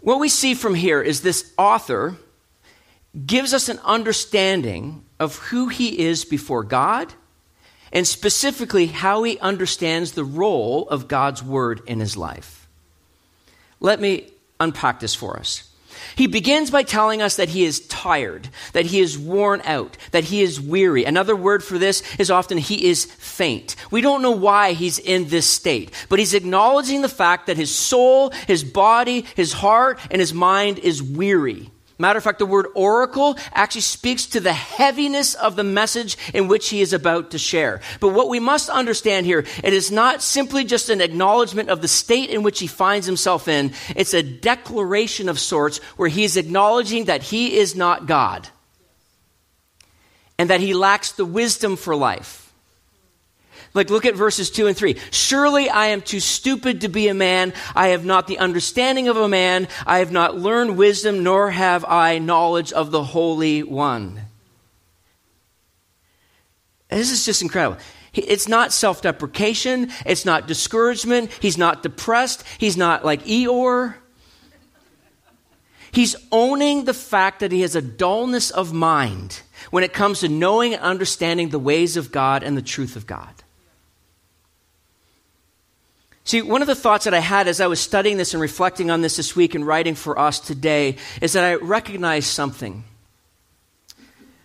What 0.01 0.20
we 0.20 0.29
see 0.29 0.53
from 0.53 0.75
here 0.75 1.01
is 1.01 1.22
this 1.22 1.51
author 1.58 2.15
gives 3.26 3.54
us 3.54 3.70
an 3.70 3.80
understanding 3.84 5.04
of 5.20 5.38
who 5.38 5.68
he 5.68 6.00
is 6.00 6.26
before 6.26 6.64
God 6.64 7.14
and 7.92 8.06
specifically 8.06 8.88
how 8.88 9.24
he 9.24 9.40
understands 9.40 10.12
the 10.12 10.24
role 10.24 10.88
of 10.90 11.08
God's 11.08 11.42
word 11.42 11.82
in 11.88 12.00
his 12.00 12.18
life. 12.18 12.68
Let 13.80 14.00
me 14.00 14.32
unpack 14.60 15.00
this 15.00 15.16
for 15.16 15.38
us. 15.38 15.64
He 16.16 16.28
begins 16.28 16.72
by 16.72 16.84
telling 16.84 17.22
us 17.22 17.36
that 17.36 17.50
he 17.50 17.64
is 17.64 17.86
tired, 17.88 18.50
that 18.74 18.86
he 18.86 19.00
is 19.00 19.18
worn 19.18 19.62
out, 19.66 19.98
that 20.12 20.26
he 20.26 20.42
is 20.42 20.62
weary. 20.62 21.06
Another 21.06 21.36
word 21.36 21.64
for 21.64 21.78
this 21.78 22.04
is 22.18 22.32
often 22.32 22.58
he 22.58 22.88
is 22.88 23.06
faint. 23.06 23.76
We 23.92 24.02
don't 24.02 24.22
know 24.22 24.32
why 24.32 24.74
he's 24.74 25.00
in 25.00 25.30
this 25.30 25.48
state, 25.48 25.92
but 26.10 26.20
he's 26.20 26.34
acknowledging 26.34 27.02
the 27.02 27.10
fact 27.10 27.48
that 27.48 27.58
his 27.58 27.74
soul, 27.74 28.32
his 28.48 28.64
body, 28.64 29.26
his 29.36 29.54
heart, 29.54 30.00
and 30.12 30.20
his 30.20 30.34
mind 30.34 30.80
is 30.80 31.02
weary. 31.02 31.72
Matter 32.00 32.18
of 32.18 32.24
fact, 32.24 32.38
the 32.38 32.46
word 32.46 32.68
oracle 32.75 33.38
actually 33.54 33.82
speaks 33.82 34.27
to 34.27 34.39
the 34.39 34.54
heaviness 34.54 35.34
of 35.34 35.56
the 35.56 35.63
message 35.63 36.16
in 36.32 36.48
which 36.48 36.70
he 36.70 36.82
is 36.82 36.94
about 36.94 37.32
to 37.32 37.39
share. 37.39 37.82
But 38.00 38.10
what 38.10 38.30
we 38.30 38.39
must 38.39 38.70
understand 38.70 39.25
here, 39.25 39.46
it 39.63 39.74
is 39.74 39.92
not 39.92 40.22
simply 40.22 40.63
just 40.63 40.89
an 40.89 41.01
acknowledgement 41.01 41.70
of 41.70 41.82
the 41.82 41.88
state 41.88 42.30
in 42.30 42.44
which 42.44 42.60
he 42.60 42.68
finds 42.68 43.08
himself 43.08 43.48
in. 43.48 43.74
It's 43.96 44.13
a 44.13 44.22
declaration 44.22 45.27
of 45.27 45.39
sorts 45.39 45.80
where 45.98 46.10
he 46.10 46.24
is 46.24 46.38
acknowledging 46.38 47.06
that 47.06 47.24
he 47.24 47.58
is 47.58 47.75
not 47.75 48.06
God 48.06 48.48
and 50.38 50.51
that 50.51 50.62
he 50.62 50.75
lacks 50.75 51.13
the 51.13 51.25
wisdom 51.25 51.75
for 51.77 51.96
life. 51.96 52.47
Like, 53.77 53.91
look 53.91 54.07
at 54.07 54.15
verses 54.15 54.50
2 54.50 54.65
and 54.65 54.75
3. 54.75 54.98
Surely 55.12 55.69
I 55.69 55.88
am 55.88 56.01
too 56.01 56.19
stupid 56.19 56.81
to 56.81 56.89
be 56.89 57.10
a 57.10 57.13
man. 57.13 57.53
I 57.75 57.89
have 57.89 58.03
not 58.03 58.25
the 58.25 58.39
understanding 58.39 59.07
of 59.07 59.17
a 59.17 59.29
man. 59.29 59.67
I 59.86 60.00
have 60.00 60.12
not 60.12 60.36
learned 60.36 60.77
wisdom, 60.77 61.22
nor 61.22 61.51
have 61.51 61.86
I 61.86 62.17
knowledge 62.17 62.74
of 62.74 62.89
the 62.89 63.03
Holy 63.03 63.62
One. 63.62 64.22
This 66.89 67.12
is 67.12 67.24
just 67.24 67.43
incredible. 67.43 67.77
It's 68.15 68.48
not 68.48 68.74
self 68.74 69.03
deprecation. 69.03 69.91
It's 70.07 70.25
not 70.25 70.48
discouragement. 70.48 71.31
He's 71.39 71.60
not 71.60 71.84
depressed. 71.84 72.43
He's 72.57 72.77
not 72.77 73.05
like 73.05 73.25
Eeyore. 73.25 73.93
He's 75.91 76.15
owning 76.31 76.86
the 76.86 76.96
fact 76.96 77.41
that 77.41 77.51
he 77.51 77.62
has 77.62 77.75
a 77.75 77.81
dullness 77.84 78.50
of 78.50 78.74
mind 78.74 79.41
when 79.69 79.84
it 79.84 79.93
comes 79.93 80.22
to 80.22 80.29
knowing 80.29 80.74
and 80.74 80.81
understanding 80.81 81.50
the 81.50 81.60
ways 81.60 81.96
of 81.96 82.12
God 82.12 82.41
and 82.41 82.57
the 82.57 82.63
truth 82.63 82.96
of 82.96 83.05
God. 83.05 83.43
See, 86.27 86.41
one 86.41 86.62
of 86.62 86.67
the 86.67 86.75
thoughts 86.75 87.05
that 87.05 87.13
I 87.13 87.19
had 87.19 87.48
as 87.48 87.62
I 87.62 87.67
was 87.67 87.79
studying 87.79 88.17
this 88.17 88.34
and 88.34 88.41
reflecting 88.41 88.91
on 88.91 89.00
this 89.00 89.15
this 89.15 89.34
week 89.34 89.55
and 89.55 89.65
writing 89.65 89.96
for 89.96 90.19
us 90.19 90.41
today 90.41 90.98
is 91.22 91.31
that 91.31 91.46
I 91.46 91.55
recognized 91.55 92.27
something. 92.27 92.84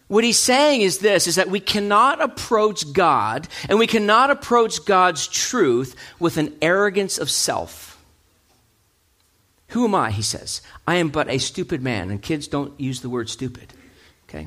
What 0.06 0.22
he's 0.22 0.38
saying 0.38 0.82
is 0.82 0.98
this 0.98 1.26
is 1.26 1.34
that 1.34 1.50
we 1.50 1.58
cannot 1.58 2.22
approach 2.22 2.92
God 2.92 3.48
and 3.68 3.80
we 3.80 3.88
cannot 3.88 4.30
approach 4.30 4.84
God's 4.84 5.26
truth 5.26 5.96
with 6.20 6.36
an 6.36 6.56
arrogance 6.62 7.18
of 7.18 7.28
self. 7.28 8.00
Who 9.70 9.84
am 9.84 9.96
I? 9.96 10.12
He 10.12 10.22
says. 10.22 10.62
I 10.86 10.96
am 10.96 11.08
but 11.08 11.28
a 11.28 11.38
stupid 11.38 11.82
man. 11.82 12.12
And 12.12 12.22
kids 12.22 12.46
don't 12.46 12.78
use 12.78 13.00
the 13.00 13.10
word 13.10 13.28
stupid. 13.28 13.74
Okay? 14.28 14.46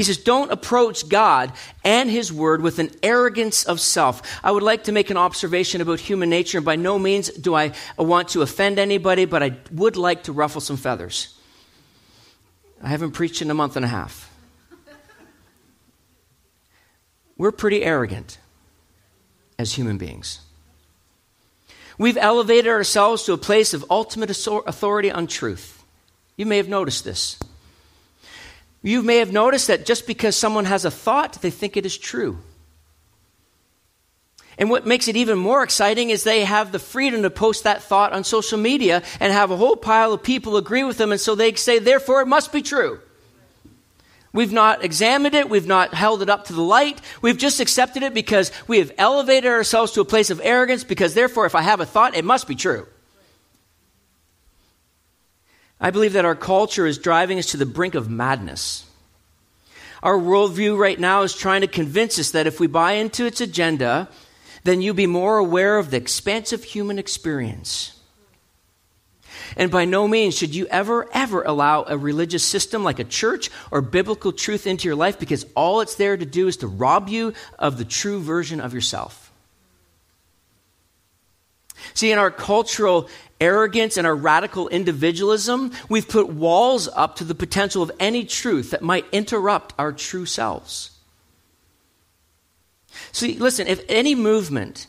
He 0.00 0.04
says, 0.04 0.16
Don't 0.16 0.50
approach 0.50 1.10
God 1.10 1.52
and 1.84 2.08
His 2.08 2.32
Word 2.32 2.62
with 2.62 2.78
an 2.78 2.90
arrogance 3.02 3.64
of 3.64 3.80
self. 3.80 4.40
I 4.42 4.50
would 4.50 4.62
like 4.62 4.84
to 4.84 4.92
make 4.92 5.10
an 5.10 5.18
observation 5.18 5.82
about 5.82 6.00
human 6.00 6.30
nature, 6.30 6.56
and 6.56 6.64
by 6.64 6.76
no 6.76 6.98
means 6.98 7.28
do 7.28 7.54
I 7.54 7.72
uh, 7.98 8.04
want 8.04 8.28
to 8.30 8.40
offend 8.40 8.78
anybody, 8.78 9.26
but 9.26 9.42
I 9.42 9.58
would 9.70 9.98
like 9.98 10.22
to 10.22 10.32
ruffle 10.32 10.62
some 10.62 10.78
feathers. 10.78 11.36
I 12.82 12.88
haven't 12.88 13.10
preached 13.10 13.42
in 13.42 13.50
a 13.50 13.54
month 13.54 13.76
and 13.76 13.84
a 13.84 13.88
half. 13.88 14.34
We're 17.36 17.52
pretty 17.52 17.84
arrogant 17.84 18.38
as 19.58 19.74
human 19.74 19.98
beings. 19.98 20.40
We've 21.98 22.16
elevated 22.16 22.68
ourselves 22.68 23.24
to 23.24 23.34
a 23.34 23.36
place 23.36 23.74
of 23.74 23.84
ultimate 23.90 24.30
authority 24.30 25.10
on 25.10 25.26
truth. 25.26 25.84
You 26.38 26.46
may 26.46 26.56
have 26.56 26.70
noticed 26.70 27.04
this. 27.04 27.36
You 28.82 29.02
may 29.02 29.18
have 29.18 29.32
noticed 29.32 29.66
that 29.66 29.84
just 29.84 30.06
because 30.06 30.36
someone 30.36 30.64
has 30.64 30.84
a 30.84 30.90
thought, 30.90 31.42
they 31.42 31.50
think 31.50 31.76
it 31.76 31.84
is 31.84 31.98
true. 31.98 32.38
And 34.56 34.68
what 34.68 34.86
makes 34.86 35.08
it 35.08 35.16
even 35.16 35.38
more 35.38 35.62
exciting 35.62 36.10
is 36.10 36.22
they 36.22 36.44
have 36.44 36.70
the 36.70 36.78
freedom 36.78 37.22
to 37.22 37.30
post 37.30 37.64
that 37.64 37.82
thought 37.82 38.12
on 38.12 38.24
social 38.24 38.58
media 38.58 39.02
and 39.18 39.32
have 39.32 39.50
a 39.50 39.56
whole 39.56 39.76
pile 39.76 40.12
of 40.12 40.22
people 40.22 40.56
agree 40.56 40.84
with 40.84 40.98
them, 40.98 41.12
and 41.12 41.20
so 41.20 41.34
they 41.34 41.54
say, 41.54 41.78
therefore, 41.78 42.20
it 42.20 42.26
must 42.26 42.52
be 42.52 42.62
true. 42.62 43.00
We've 44.32 44.52
not 44.52 44.84
examined 44.84 45.34
it. 45.34 45.50
We've 45.50 45.66
not 45.66 45.92
held 45.92 46.22
it 46.22 46.30
up 46.30 46.44
to 46.46 46.52
the 46.52 46.62
light. 46.62 47.00
We've 47.20 47.38
just 47.38 47.58
accepted 47.58 48.02
it 48.02 48.14
because 48.14 48.52
we 48.68 48.78
have 48.78 48.92
elevated 48.96 49.50
ourselves 49.50 49.92
to 49.92 50.02
a 50.02 50.04
place 50.04 50.30
of 50.30 50.40
arrogance 50.44 50.84
because, 50.84 51.14
therefore, 51.14 51.46
if 51.46 51.54
I 51.54 51.62
have 51.62 51.80
a 51.80 51.86
thought, 51.86 52.14
it 52.14 52.24
must 52.24 52.46
be 52.46 52.54
true. 52.54 52.86
I 55.80 55.90
believe 55.90 56.12
that 56.12 56.24
our 56.24 56.34
culture 56.34 56.86
is 56.86 56.98
driving 56.98 57.38
us 57.38 57.46
to 57.46 57.56
the 57.56 57.66
brink 57.66 57.94
of 57.94 58.10
madness. 58.10 58.84
Our 60.02 60.18
worldview 60.18 60.78
right 60.78 60.98
now 60.98 61.22
is 61.22 61.34
trying 61.34 61.62
to 61.62 61.66
convince 61.66 62.18
us 62.18 62.30
that 62.32 62.46
if 62.46 62.60
we 62.60 62.66
buy 62.66 62.92
into 62.92 63.26
its 63.26 63.40
agenda, 63.40 64.08
then 64.64 64.82
you'll 64.82 64.94
be 64.94 65.06
more 65.06 65.38
aware 65.38 65.78
of 65.78 65.90
the 65.90 65.96
expansive 65.96 66.64
human 66.64 66.98
experience. 66.98 67.96
And 69.56 69.70
by 69.70 69.84
no 69.84 70.06
means 70.06 70.36
should 70.36 70.54
you 70.54 70.66
ever, 70.66 71.08
ever 71.12 71.42
allow 71.42 71.84
a 71.86 71.96
religious 71.96 72.44
system 72.44 72.84
like 72.84 72.98
a 72.98 73.04
church 73.04 73.50
or 73.70 73.80
biblical 73.80 74.32
truth 74.32 74.66
into 74.66 74.86
your 74.86 74.96
life 74.96 75.18
because 75.18 75.46
all 75.54 75.80
it's 75.80 75.96
there 75.96 76.16
to 76.16 76.26
do 76.26 76.46
is 76.46 76.58
to 76.58 76.66
rob 76.66 77.08
you 77.08 77.32
of 77.58 77.78
the 77.78 77.84
true 77.84 78.20
version 78.20 78.60
of 78.60 78.74
yourself. 78.74 79.32
See, 81.94 82.12
in 82.12 82.18
our 82.18 82.30
cultural 82.30 83.08
arrogance 83.40 83.96
and 83.96 84.06
our 84.06 84.14
radical 84.14 84.68
individualism, 84.68 85.72
we've 85.88 86.08
put 86.08 86.28
walls 86.28 86.88
up 86.88 87.16
to 87.16 87.24
the 87.24 87.34
potential 87.34 87.82
of 87.82 87.90
any 87.98 88.24
truth 88.24 88.70
that 88.70 88.82
might 88.82 89.06
interrupt 89.12 89.74
our 89.78 89.92
true 89.92 90.26
selves. 90.26 90.90
See, 93.12 93.38
listen, 93.38 93.66
if 93.66 93.82
any 93.88 94.14
movement, 94.14 94.86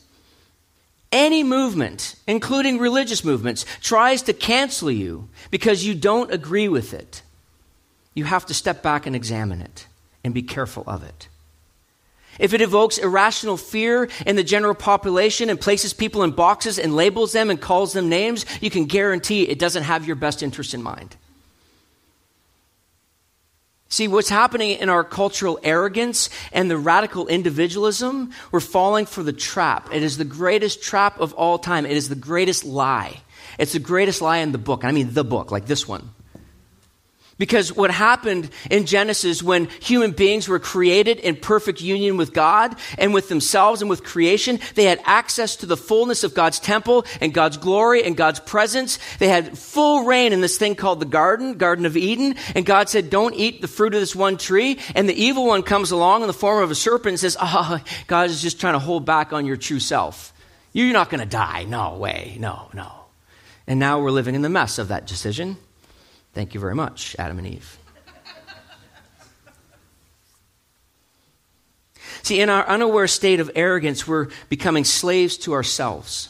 any 1.12 1.44
movement, 1.44 2.16
including 2.28 2.78
religious 2.78 3.24
movements, 3.24 3.66
tries 3.82 4.22
to 4.24 4.34
cancel 4.34 4.92
you 4.92 5.30
because 5.50 5.86
you 5.86 5.94
don't 5.94 6.32
agree 6.32 6.68
with 6.68 6.94
it, 6.94 7.22
you 8.14 8.26
have 8.26 8.46
to 8.48 8.54
step 8.54 8.82
back 8.84 9.06
and 9.06 9.16
examine 9.16 9.62
it 9.62 9.88
and 10.24 10.34
be 10.34 10.44
careful 10.44 10.84
of 10.88 11.04
it. 11.04 11.28
If 12.40 12.54
it 12.54 12.62
evokes 12.62 12.98
irrational 12.98 13.58
fear 13.58 14.10
in 14.26 14.36
the 14.36 14.44
general 14.44 14.76
population 14.76 15.50
and 15.50 15.60
places 15.60 15.94
people 15.94 16.24
in 16.24 16.32
boxes 16.32 16.80
and 16.80 16.96
labels 16.96 17.34
them 17.34 17.50
and 17.50 17.60
calls 17.60 17.94
them 17.94 18.10
names, 18.10 18.46
you 18.62 18.70
can 18.70 18.86
guarantee 18.86 19.44
it 19.44 19.60
doesn't 19.60 19.84
have 19.84 20.08
your 20.08 20.16
best 20.16 20.42
interest 20.42 20.74
in 20.74 20.82
mind. 20.82 21.16
See, 23.90 24.08
what's 24.08 24.30
happening 24.30 24.78
in 24.78 24.88
our 24.88 25.04
cultural 25.04 25.60
arrogance 25.64 26.30
and 26.54 26.72
the 26.72 26.78
radical 26.78 27.28
individualism, 27.28 28.32
we're 28.50 28.62
falling 28.62 29.06
for 29.06 29.22
the 29.22 29.34
trap. 29.34 29.90
It 29.92 30.02
is 30.02 30.18
the 30.18 30.24
greatest 30.24 30.82
trap 30.82 31.20
of 31.20 31.34
all 31.34 31.60
time. 31.60 31.86
It 31.86 31.98
is 31.98 32.08
the 32.08 32.16
greatest 32.16 32.64
lie. 32.64 33.20
It's 33.60 33.74
the 33.74 33.80
greatest 33.80 34.22
lie 34.22 34.38
in 34.38 34.54
the 34.54 34.58
book. 34.58 34.86
I 34.86 34.94
mean, 34.94 35.14
the 35.14 35.26
book, 35.26 35.52
like 35.52 35.66
this 35.66 35.90
one. 35.90 36.10
Because 37.38 37.74
what 37.74 37.90
happened 37.90 38.52
in 38.70 38.86
Genesis 38.86 39.42
when 39.42 39.68
human 39.80 40.12
beings 40.12 40.48
were 40.48 40.60
created 40.60 41.20
in 41.20 41.36
perfect 41.36 41.82
union 41.82 42.16
with 42.16 42.34
God 42.34 42.76
and 43.00 43.16
with 43.16 43.30
themselves 43.30 43.82
and 43.82 43.90
with 43.90 44.04
creation, 44.04 44.60
they 44.76 44.84
had 44.84 45.02
access 45.06 45.56
to 45.58 45.66
the 45.66 45.78
fullness 45.78 46.24
of 46.24 46.36
God's 46.36 46.60
temple 46.60 47.04
and 47.20 47.34
God's 47.34 47.58
glory 47.58 48.04
and 48.04 48.16
God's 48.16 48.40
presence. 48.40 49.00
They 49.18 49.28
had 49.28 49.58
full 49.58 50.06
reign 50.06 50.34
in 50.34 50.42
this 50.42 50.58
thing 50.58 50.76
called 50.76 51.00
the 51.00 51.06
garden, 51.06 51.56
Garden 51.58 51.88
of 51.88 51.98
Eden. 51.98 52.36
And 52.54 52.64
God 52.64 52.90
said, 52.90 53.10
don't 53.10 53.34
eat 53.34 53.62
the 53.62 53.68
fruit 53.68 53.96
of 53.96 54.02
this 54.02 54.16
one 54.16 54.38
tree. 54.38 54.78
And 54.94 55.10
the 55.10 55.20
evil 55.20 55.48
one 55.48 55.64
comes 55.64 55.90
along 55.90 56.22
in 56.22 56.28
the 56.28 56.34
form 56.34 56.64
of 56.64 56.70
a 56.70 56.76
serpent 56.76 57.14
and 57.14 57.20
says, 57.20 57.38
ah, 57.40 57.82
oh, 57.82 57.92
God 58.06 58.30
is 58.30 58.42
just 58.42 58.60
trying 58.60 58.74
to 58.74 58.80
hold 58.80 59.06
back 59.06 59.34
on 59.34 59.48
your 59.48 59.58
true 59.58 59.80
self. 59.80 60.32
You're 60.74 60.94
not 60.94 61.10
going 61.10 61.22
to 61.22 61.26
die. 61.26 61.64
No 61.64 61.98
way. 61.98 62.38
No, 62.40 62.70
no. 62.74 62.92
And 63.66 63.80
now 63.80 64.00
we're 64.00 64.12
living 64.12 64.36
in 64.36 64.42
the 64.42 64.50
mess 64.50 64.78
of 64.78 64.90
that 64.90 65.08
decision. 65.08 65.58
Thank 66.34 66.54
you 66.54 66.60
very 66.60 66.76
much, 66.76 67.16
Adam 67.20 67.38
and 67.38 67.48
Eve. 67.48 67.78
See, 72.24 72.40
in 72.40 72.50
our 72.50 72.66
unaware 72.68 73.08
state 73.08 73.40
of 73.40 73.52
arrogance, 73.56 74.08
we're 74.08 74.28
becoming 74.48 74.86
slaves 74.86 75.38
to 75.40 75.54
ourselves. 75.54 76.30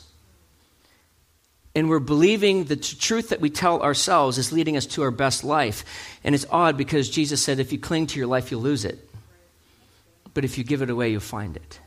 And 1.75 1.89
we're 1.89 1.99
believing 1.99 2.65
the 2.65 2.75
t- 2.75 2.97
truth 2.97 3.29
that 3.29 3.41
we 3.41 3.49
tell 3.49 3.81
ourselves 3.81 4.37
is 4.37 4.51
leading 4.51 4.77
us 4.77 4.85
to 4.87 5.03
our 5.03 5.11
best 5.11 5.43
life. 5.43 5.85
And 6.23 6.33
it's 6.35 6.45
odd 6.49 6.77
because 6.77 7.09
Jesus 7.09 7.43
said, 7.43 7.59
if 7.59 7.71
you 7.71 7.77
cling 7.77 8.07
to 8.07 8.19
your 8.19 8.27
life, 8.27 8.51
you'll 8.51 8.61
lose 8.61 8.83
it. 8.83 9.07
But 10.33 10.45
if 10.45 10.57
you 10.57 10.63
give 10.63 10.81
it 10.81 10.89
away, 10.89 11.11
you'll 11.11 11.19
find 11.19 11.55
it. 11.55 11.79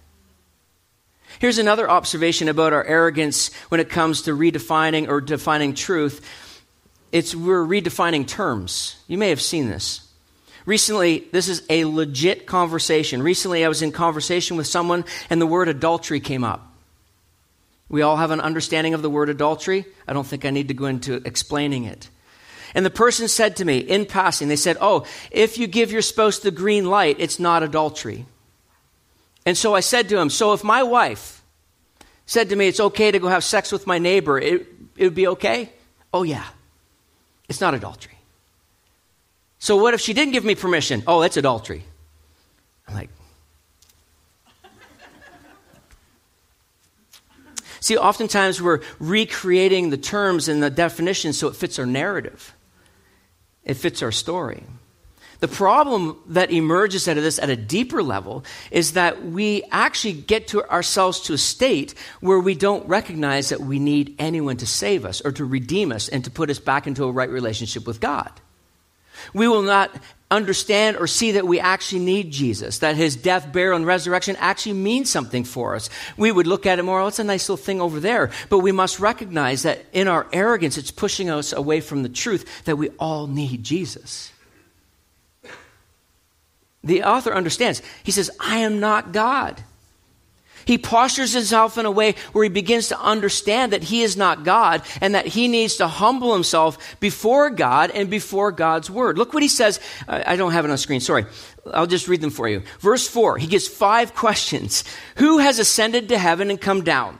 Here's 1.38 1.58
another 1.58 1.90
observation 1.90 2.48
about 2.48 2.72
our 2.72 2.84
arrogance 2.84 3.52
when 3.68 3.80
it 3.80 3.88
comes 3.88 4.22
to 4.22 4.36
redefining 4.36 5.08
or 5.08 5.20
defining 5.20 5.74
truth 5.74 6.24
it's 7.14 7.32
we're 7.32 7.64
redefining 7.64 8.26
terms. 8.26 8.96
You 9.06 9.18
may 9.18 9.28
have 9.28 9.40
seen 9.40 9.68
this. 9.68 10.00
Recently, 10.66 11.28
this 11.30 11.48
is 11.48 11.62
a 11.70 11.84
legit 11.84 12.44
conversation. 12.44 13.22
Recently, 13.22 13.64
I 13.64 13.68
was 13.68 13.82
in 13.82 13.92
conversation 13.92 14.56
with 14.56 14.66
someone 14.66 15.04
and 15.30 15.40
the 15.40 15.46
word 15.46 15.68
adultery 15.68 16.18
came 16.18 16.42
up. 16.42 16.72
We 17.88 18.02
all 18.02 18.16
have 18.16 18.32
an 18.32 18.40
understanding 18.40 18.94
of 18.94 19.02
the 19.02 19.10
word 19.10 19.28
adultery. 19.28 19.84
I 20.08 20.12
don't 20.12 20.26
think 20.26 20.44
I 20.44 20.50
need 20.50 20.66
to 20.68 20.74
go 20.74 20.86
into 20.86 21.22
explaining 21.24 21.84
it. 21.84 22.10
And 22.74 22.84
the 22.84 22.90
person 22.90 23.28
said 23.28 23.54
to 23.56 23.64
me 23.64 23.78
in 23.78 24.06
passing, 24.06 24.48
they 24.48 24.56
said, 24.56 24.76
Oh, 24.80 25.06
if 25.30 25.56
you 25.56 25.68
give 25.68 25.92
your 25.92 26.02
spouse 26.02 26.40
the 26.40 26.50
green 26.50 26.86
light, 26.86 27.18
it's 27.20 27.38
not 27.38 27.62
adultery. 27.62 28.26
And 29.46 29.56
so 29.56 29.72
I 29.72 29.80
said 29.80 30.08
to 30.08 30.18
him, 30.18 30.30
So 30.30 30.52
if 30.52 30.64
my 30.64 30.82
wife 30.82 31.44
said 32.26 32.48
to 32.48 32.56
me, 32.56 32.66
It's 32.66 32.80
okay 32.80 33.12
to 33.12 33.20
go 33.20 33.28
have 33.28 33.44
sex 33.44 33.70
with 33.70 33.86
my 33.86 33.98
neighbor, 33.98 34.36
it, 34.36 34.66
it 34.96 35.04
would 35.04 35.14
be 35.14 35.28
okay? 35.28 35.70
Oh, 36.12 36.24
yeah. 36.24 36.44
It's 37.48 37.60
not 37.60 37.74
adultery. 37.74 38.18
So 39.58 39.76
what 39.76 39.94
if 39.94 40.00
she 40.00 40.12
didn't 40.12 40.32
give 40.32 40.44
me 40.44 40.54
permission? 40.54 41.02
Oh, 41.06 41.20
that's 41.20 41.36
adultery. 41.36 41.84
I'm 42.88 42.94
like, 42.94 43.10
See, 47.84 47.98
oftentimes 47.98 48.62
we're 48.62 48.80
recreating 48.98 49.90
the 49.90 49.98
terms 49.98 50.48
and 50.48 50.62
the 50.62 50.70
definitions 50.70 51.36
so 51.36 51.48
it 51.48 51.56
fits 51.56 51.78
our 51.78 51.84
narrative, 51.84 52.54
it 53.62 53.74
fits 53.74 54.02
our 54.02 54.10
story. 54.10 54.62
The 55.44 55.48
problem 55.48 56.16
that 56.28 56.50
emerges 56.50 57.06
out 57.06 57.18
of 57.18 57.22
this 57.22 57.38
at 57.38 57.50
a 57.50 57.54
deeper 57.54 58.02
level 58.02 58.46
is 58.70 58.92
that 58.92 59.26
we 59.26 59.62
actually 59.70 60.14
get 60.14 60.48
to 60.48 60.66
ourselves 60.70 61.20
to 61.20 61.34
a 61.34 61.38
state 61.38 61.92
where 62.20 62.40
we 62.40 62.54
don't 62.54 62.88
recognize 62.88 63.50
that 63.50 63.60
we 63.60 63.78
need 63.78 64.14
anyone 64.18 64.56
to 64.56 64.66
save 64.66 65.04
us 65.04 65.20
or 65.20 65.32
to 65.32 65.44
redeem 65.44 65.92
us 65.92 66.08
and 66.08 66.24
to 66.24 66.30
put 66.30 66.48
us 66.48 66.58
back 66.58 66.86
into 66.86 67.04
a 67.04 67.12
right 67.12 67.28
relationship 67.28 67.86
with 67.86 68.00
God. 68.00 68.30
We 69.34 69.46
will 69.46 69.60
not 69.60 69.90
understand 70.30 70.96
or 70.96 71.06
see 71.06 71.32
that 71.32 71.46
we 71.46 71.60
actually 71.60 72.00
need 72.00 72.30
Jesus, 72.30 72.78
that 72.78 72.96
his 72.96 73.14
death, 73.14 73.52
burial, 73.52 73.76
and 73.76 73.84
resurrection 73.84 74.36
actually 74.38 74.76
mean 74.76 75.04
something 75.04 75.44
for 75.44 75.74
us. 75.74 75.90
We 76.16 76.32
would 76.32 76.46
look 76.46 76.64
at 76.64 76.78
it 76.78 76.84
more, 76.84 77.02
oh, 77.02 77.08
it's 77.08 77.18
a 77.18 77.24
nice 77.24 77.50
little 77.50 77.62
thing 77.62 77.82
over 77.82 78.00
there. 78.00 78.30
But 78.48 78.60
we 78.60 78.72
must 78.72 78.98
recognize 78.98 79.64
that 79.64 79.84
in 79.92 80.08
our 80.08 80.26
arrogance, 80.32 80.78
it's 80.78 80.90
pushing 80.90 81.28
us 81.28 81.52
away 81.52 81.82
from 81.82 82.02
the 82.02 82.08
truth 82.08 82.64
that 82.64 82.76
we 82.76 82.88
all 82.98 83.26
need 83.26 83.62
Jesus. 83.62 84.30
The 86.84 87.02
author 87.02 87.34
understands. 87.34 87.82
He 88.04 88.12
says, 88.12 88.30
I 88.38 88.58
am 88.58 88.78
not 88.78 89.12
God. 89.12 89.60
He 90.66 90.78
postures 90.78 91.32
himself 91.32 91.76
in 91.76 91.84
a 91.84 91.90
way 91.90 92.14
where 92.32 92.44
he 92.44 92.48
begins 92.48 92.88
to 92.88 92.98
understand 92.98 93.72
that 93.72 93.82
he 93.82 94.02
is 94.02 94.16
not 94.16 94.44
God 94.44 94.82
and 95.00 95.14
that 95.14 95.26
he 95.26 95.48
needs 95.48 95.76
to 95.76 95.88
humble 95.88 96.32
himself 96.32 96.98
before 97.00 97.50
God 97.50 97.90
and 97.90 98.08
before 98.08 98.50
God's 98.50 98.90
word. 98.90 99.18
Look 99.18 99.34
what 99.34 99.42
he 99.42 99.48
says. 99.48 99.78
I 100.08 100.36
don't 100.36 100.52
have 100.52 100.64
it 100.64 100.70
on 100.70 100.78
screen. 100.78 101.00
Sorry. 101.00 101.26
I'll 101.72 101.86
just 101.86 102.08
read 102.08 102.20
them 102.20 102.30
for 102.30 102.48
you. 102.48 102.62
Verse 102.80 103.06
4, 103.06 103.38
he 103.38 103.46
gives 103.46 103.68
five 103.68 104.14
questions. 104.14 104.84
Who 105.16 105.38
has 105.38 105.58
ascended 105.58 106.08
to 106.08 106.18
heaven 106.18 106.50
and 106.50 106.60
come 106.60 106.82
down? 106.82 107.18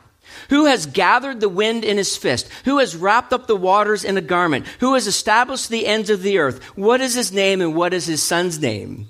Who 0.49 0.65
has 0.65 0.85
gathered 0.85 1.39
the 1.39 1.49
wind 1.49 1.83
in 1.83 1.97
his 1.97 2.17
fist? 2.17 2.49
Who 2.65 2.79
has 2.79 2.95
wrapped 2.95 3.31
up 3.31 3.47
the 3.47 3.55
waters 3.55 4.03
in 4.03 4.17
a 4.17 4.21
garment? 4.21 4.67
Who 4.79 4.95
has 4.95 5.07
established 5.07 5.69
the 5.69 5.87
ends 5.87 6.09
of 6.09 6.21
the 6.23 6.39
earth? 6.39 6.63
What 6.75 7.01
is 7.01 7.13
his 7.13 7.31
name 7.31 7.61
and 7.61 7.75
what 7.75 7.93
is 7.93 8.05
his 8.05 8.21
son's 8.21 8.59
name? 8.59 9.07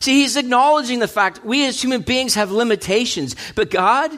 See, 0.00 0.22
he's 0.22 0.36
acknowledging 0.36 0.98
the 0.98 1.08
fact 1.08 1.44
we 1.44 1.66
as 1.66 1.82
human 1.82 2.00
beings 2.00 2.34
have 2.34 2.50
limitations, 2.50 3.36
but 3.54 3.70
God, 3.70 4.10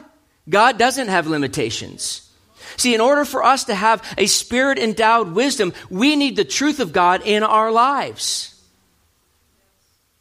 God 0.49 0.77
doesn't 0.77 1.09
have 1.09 1.27
limitations. 1.27 2.29
See, 2.77 2.95
in 2.95 3.01
order 3.01 3.25
for 3.25 3.43
us 3.43 3.65
to 3.65 3.75
have 3.75 4.01
a 4.17 4.25
spirit 4.25 4.79
endowed 4.79 5.33
wisdom, 5.33 5.73
we 5.89 6.15
need 6.15 6.35
the 6.35 6.45
truth 6.45 6.79
of 6.79 6.93
God 6.93 7.21
in 7.25 7.43
our 7.43 7.71
lives. 7.71 8.49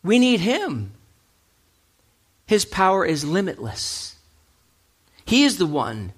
We 0.02 0.18
need 0.18 0.40
Him. 0.40 0.92
His 2.46 2.64
power 2.64 3.06
is 3.06 3.24
limitless. 3.24 4.16
He 5.24 5.44
is 5.44 5.58
the 5.58 5.66
one 5.66 6.12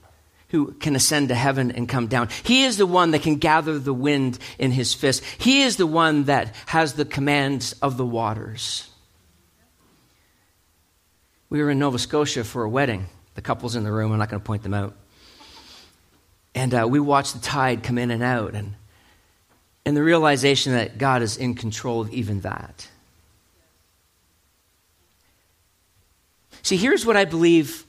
who 0.48 0.72
can 0.72 0.96
ascend 0.96 1.28
to 1.28 1.34
heaven 1.34 1.70
and 1.70 1.88
come 1.88 2.06
down. 2.06 2.28
He 2.44 2.64
is 2.64 2.78
the 2.78 2.86
one 2.86 3.10
that 3.10 3.22
can 3.22 3.36
gather 3.36 3.78
the 3.78 3.92
wind 3.92 4.38
in 4.58 4.70
his 4.70 4.94
fist. 4.94 5.22
He 5.38 5.62
is 5.62 5.76
the 5.76 5.86
one 5.86 6.24
that 6.24 6.54
has 6.66 6.94
the 6.94 7.04
commands 7.04 7.74
of 7.82 7.96
the 7.96 8.06
waters. 8.06 8.88
We 11.50 11.62
were 11.62 11.70
in 11.70 11.78
Nova 11.78 11.98
Scotia 11.98 12.44
for 12.44 12.64
a 12.64 12.68
wedding. 12.68 13.06
The 13.34 13.42
couple's 13.42 13.76
in 13.76 13.84
the 13.84 13.92
room. 13.92 14.12
I'm 14.12 14.18
not 14.18 14.28
going 14.28 14.40
to 14.40 14.46
point 14.46 14.62
them 14.62 14.74
out. 14.74 14.94
And 16.54 16.72
uh, 16.72 16.86
we 16.88 17.00
watched 17.00 17.34
the 17.34 17.40
tide 17.40 17.82
come 17.82 17.98
in 17.98 18.10
and 18.10 18.22
out, 18.22 18.54
and, 18.54 18.74
and 19.84 19.96
the 19.96 20.02
realization 20.02 20.72
that 20.72 20.98
God 20.98 21.20
is 21.20 21.36
in 21.36 21.54
control 21.54 22.00
of 22.00 22.12
even 22.12 22.40
that. 22.42 22.88
See, 26.62 26.76
here's 26.76 27.04
what 27.04 27.16
I 27.16 27.24
believe 27.24 27.84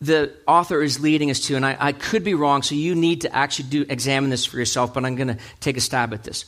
the 0.00 0.32
author 0.46 0.82
is 0.82 1.00
leading 1.00 1.30
us 1.30 1.40
to, 1.40 1.56
and 1.56 1.64
I, 1.64 1.76
I 1.78 1.92
could 1.92 2.22
be 2.22 2.34
wrong, 2.34 2.62
so 2.62 2.74
you 2.74 2.94
need 2.94 3.22
to 3.22 3.34
actually 3.34 3.68
do 3.70 3.86
examine 3.88 4.30
this 4.30 4.44
for 4.44 4.58
yourself, 4.58 4.94
but 4.94 5.04
I'm 5.04 5.16
going 5.16 5.28
to 5.28 5.38
take 5.60 5.76
a 5.76 5.80
stab 5.80 6.12
at 6.12 6.22
this. 6.22 6.44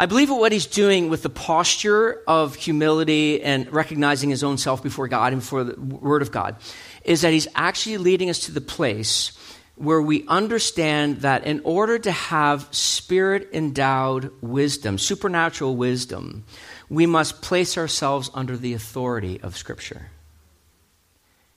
I 0.00 0.06
believe 0.06 0.30
what 0.30 0.52
he's 0.52 0.66
doing 0.66 1.08
with 1.08 1.24
the 1.24 1.28
posture 1.28 2.22
of 2.28 2.54
humility 2.54 3.42
and 3.42 3.70
recognizing 3.72 4.30
his 4.30 4.44
own 4.44 4.56
self 4.56 4.80
before 4.80 5.08
God 5.08 5.32
and 5.32 5.42
before 5.42 5.64
the 5.64 5.78
Word 5.80 6.22
of 6.22 6.30
God 6.30 6.54
is 7.02 7.22
that 7.22 7.32
he's 7.32 7.48
actually 7.56 7.98
leading 7.98 8.30
us 8.30 8.38
to 8.46 8.52
the 8.52 8.60
place 8.60 9.32
where 9.74 10.00
we 10.00 10.24
understand 10.28 11.22
that 11.22 11.44
in 11.44 11.60
order 11.64 11.98
to 11.98 12.12
have 12.12 12.68
spirit 12.70 13.48
endowed 13.52 14.30
wisdom, 14.40 14.98
supernatural 14.98 15.74
wisdom, 15.74 16.44
we 16.88 17.04
must 17.04 17.42
place 17.42 17.76
ourselves 17.76 18.30
under 18.34 18.56
the 18.56 18.74
authority 18.74 19.40
of 19.40 19.56
Scripture. 19.56 20.10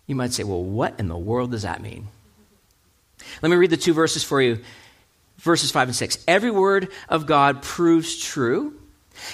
You 0.08 0.16
might 0.16 0.34
say, 0.34 0.44
well, 0.44 0.64
what 0.64 1.00
in 1.00 1.08
the 1.10 1.18
world 1.18 1.52
does 1.52 1.62
that 1.62 1.82
mean? 1.82 2.08
Let 3.44 3.50
me 3.50 3.56
read 3.56 3.70
the 3.70 3.78
two 3.78 3.94
verses 3.94 4.24
for 4.24 4.42
you 4.42 4.62
verses 5.42 5.72
5 5.72 5.90
and 5.90 5.96
6. 5.96 6.24
Every 6.28 6.52
word 6.52 6.90
of 7.10 7.26
God 7.26 7.62
proves 7.62 8.18
true. 8.18 8.74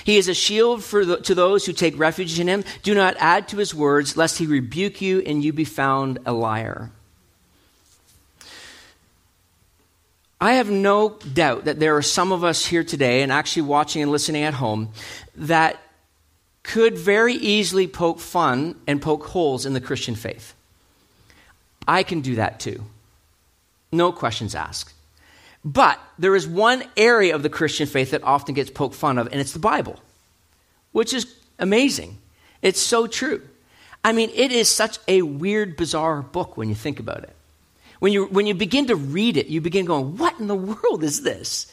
He 0.04 0.18
is 0.18 0.28
a 0.28 0.34
shield 0.34 0.84
for 0.84 1.06
the, 1.06 1.18
to 1.18 1.36
those 1.36 1.66
who 1.66 1.74
take 1.74 1.98
refuge 1.98 2.40
in 2.40 2.48
him. 2.48 2.64
Do 2.84 2.96
not 2.96 3.16
add 3.20 3.48
to 3.50 3.58
his 3.58 3.74
words, 3.74 4.18
lest 4.18 4.38
he 4.38 4.48
rebuke 4.48 5.02
you 5.02 5.22
and 5.22 5.44
you 5.44 5.54
be 5.54 5.64
found 5.64 6.20
a 6.26 6.34
liar. 6.34 6.92
I 10.40 10.54
have 10.54 10.70
no 10.70 11.18
doubt 11.34 11.66
that 11.66 11.80
there 11.80 11.96
are 11.98 12.02
some 12.02 12.32
of 12.32 12.44
us 12.44 12.66
here 12.66 12.84
today, 12.84 13.22
and 13.22 13.32
actually 13.32 13.64
watching 13.64 14.02
and 14.02 14.12
listening 14.12 14.44
at 14.44 14.54
home, 14.54 14.90
that 15.36 15.82
could 16.64 16.98
very 16.98 17.34
easily 17.34 17.88
poke 17.88 18.20
fun 18.20 18.76
and 18.88 19.02
poke 19.02 19.26
holes 19.28 19.66
in 19.66 19.74
the 19.74 19.82
Christian 19.82 20.16
faith. 20.16 20.54
I 21.88 22.04
can 22.04 22.22
do 22.22 22.36
that 22.36 22.60
too. 22.60 22.84
No 23.92 24.12
questions 24.12 24.54
asked. 24.54 24.94
But 25.68 26.00
there 26.18 26.34
is 26.34 26.48
one 26.48 26.82
area 26.96 27.36
of 27.36 27.44
the 27.44 27.50
Christian 27.50 27.88
faith 27.88 28.12
that 28.12 28.24
often 28.24 28.56
gets 28.56 28.70
poked 28.70 28.96
fun 28.96 29.18
of, 29.18 29.28
and 29.28 29.42
it's 29.42 29.52
the 29.52 29.60
Bible, 29.60 30.00
which 30.94 31.14
is 31.14 31.36
amazing. 31.60 32.20
It's 32.62 32.80
so 32.80 33.06
true. 33.06 33.42
I 34.02 34.14
mean, 34.14 34.32
it 34.34 34.54
is 34.54 34.70
such 34.70 34.98
a 35.10 35.24
weird, 35.24 35.76
bizarre 35.76 36.22
book 36.22 36.56
when 36.56 36.70
you 36.70 36.76
think 36.76 37.02
about 37.02 37.24
it. 37.24 37.36
When 38.00 38.14
you, 38.14 38.28
when 38.28 38.48
you 38.48 38.54
begin 38.54 38.88
to 38.88 38.96
read 38.96 39.36
it, 39.36 39.48
you 39.48 39.60
begin 39.60 39.84
going, 39.84 40.16
What 40.16 40.40
in 40.40 40.48
the 40.48 40.56
world 40.56 41.04
is 41.04 41.24
this? 41.24 41.70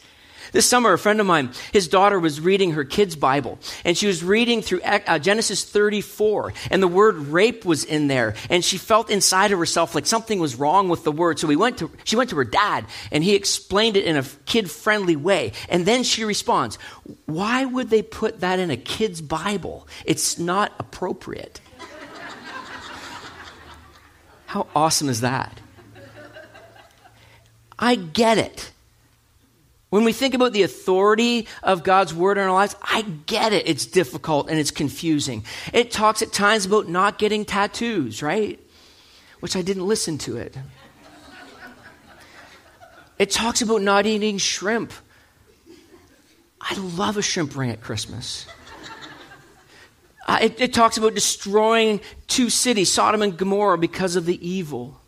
This 0.51 0.67
summer, 0.67 0.93
a 0.93 0.97
friend 0.97 1.19
of 1.19 1.25
mine, 1.25 1.51
his 1.71 1.87
daughter 1.87 2.19
was 2.19 2.39
reading 2.39 2.71
her 2.71 2.83
kid's 2.83 3.15
Bible, 3.15 3.59
and 3.83 3.97
she 3.97 4.07
was 4.07 4.23
reading 4.23 4.61
through 4.61 4.81
uh, 4.81 5.19
Genesis 5.19 5.63
34, 5.63 6.53
and 6.71 6.81
the 6.81 6.87
word 6.87 7.15
rape 7.17 7.65
was 7.65 7.83
in 7.83 8.07
there, 8.07 8.35
and 8.49 8.63
she 8.63 8.77
felt 8.77 9.09
inside 9.09 9.51
of 9.51 9.59
herself 9.59 9.95
like 9.95 10.05
something 10.05 10.39
was 10.39 10.55
wrong 10.55 10.89
with 10.89 11.03
the 11.03 11.11
word. 11.11 11.39
So 11.39 11.47
we 11.47 11.55
went 11.55 11.77
to, 11.79 11.91
she 12.03 12.15
went 12.15 12.29
to 12.31 12.35
her 12.37 12.43
dad, 12.43 12.85
and 13.11 13.23
he 13.23 13.35
explained 13.35 13.97
it 13.97 14.05
in 14.05 14.17
a 14.17 14.23
kid 14.45 14.69
friendly 14.69 15.15
way. 15.15 15.53
And 15.69 15.85
then 15.85 16.03
she 16.03 16.23
responds, 16.23 16.77
Why 17.25 17.65
would 17.65 17.89
they 17.89 18.01
put 18.01 18.41
that 18.41 18.59
in 18.59 18.71
a 18.71 18.77
kid's 18.77 19.21
Bible? 19.21 19.87
It's 20.05 20.37
not 20.37 20.73
appropriate. 20.79 21.61
How 24.45 24.67
awesome 24.75 25.09
is 25.09 25.21
that? 25.21 25.59
I 27.77 27.95
get 27.95 28.37
it. 28.37 28.71
When 29.95 30.03
we 30.03 30.11
think 30.11 30.33
about 30.33 30.51
the 30.51 30.63
authority 30.63 31.47
of 31.63 31.83
God's 31.83 32.13
word 32.13 32.37
in 32.37 32.43
our 32.43 32.51
lives, 32.51 32.75
I 32.81 33.03
get 33.27 33.53
it. 33.53 33.65
It's 33.65 33.85
difficult 33.85 34.49
and 34.49 34.59
it's 34.59 34.69
confusing. 34.69 35.45
It 35.71 35.89
talks 35.89 36.21
at 36.21 36.33
times 36.33 36.65
about 36.65 36.89
not 36.89 37.17
getting 37.17 37.45
tattoos, 37.45 38.21
right? 38.21 38.59
Which 39.39 39.55
I 39.55 39.61
didn't 39.61 39.87
listen 39.87 40.17
to 40.17 40.35
it. 40.35 40.57
It 43.17 43.31
talks 43.31 43.61
about 43.61 43.83
not 43.83 44.05
eating 44.05 44.37
shrimp. 44.37 44.91
I 46.59 46.75
love 46.75 47.15
a 47.15 47.21
shrimp 47.21 47.55
ring 47.55 47.69
at 47.69 47.79
Christmas. 47.79 48.47
Uh, 50.27 50.39
it, 50.41 50.59
it 50.59 50.73
talks 50.73 50.97
about 50.97 51.15
destroying 51.15 52.01
two 52.27 52.49
cities, 52.49 52.91
Sodom 52.91 53.21
and 53.21 53.37
Gomorrah, 53.37 53.77
because 53.77 54.17
of 54.17 54.25
the 54.25 54.45
evil 54.45 54.99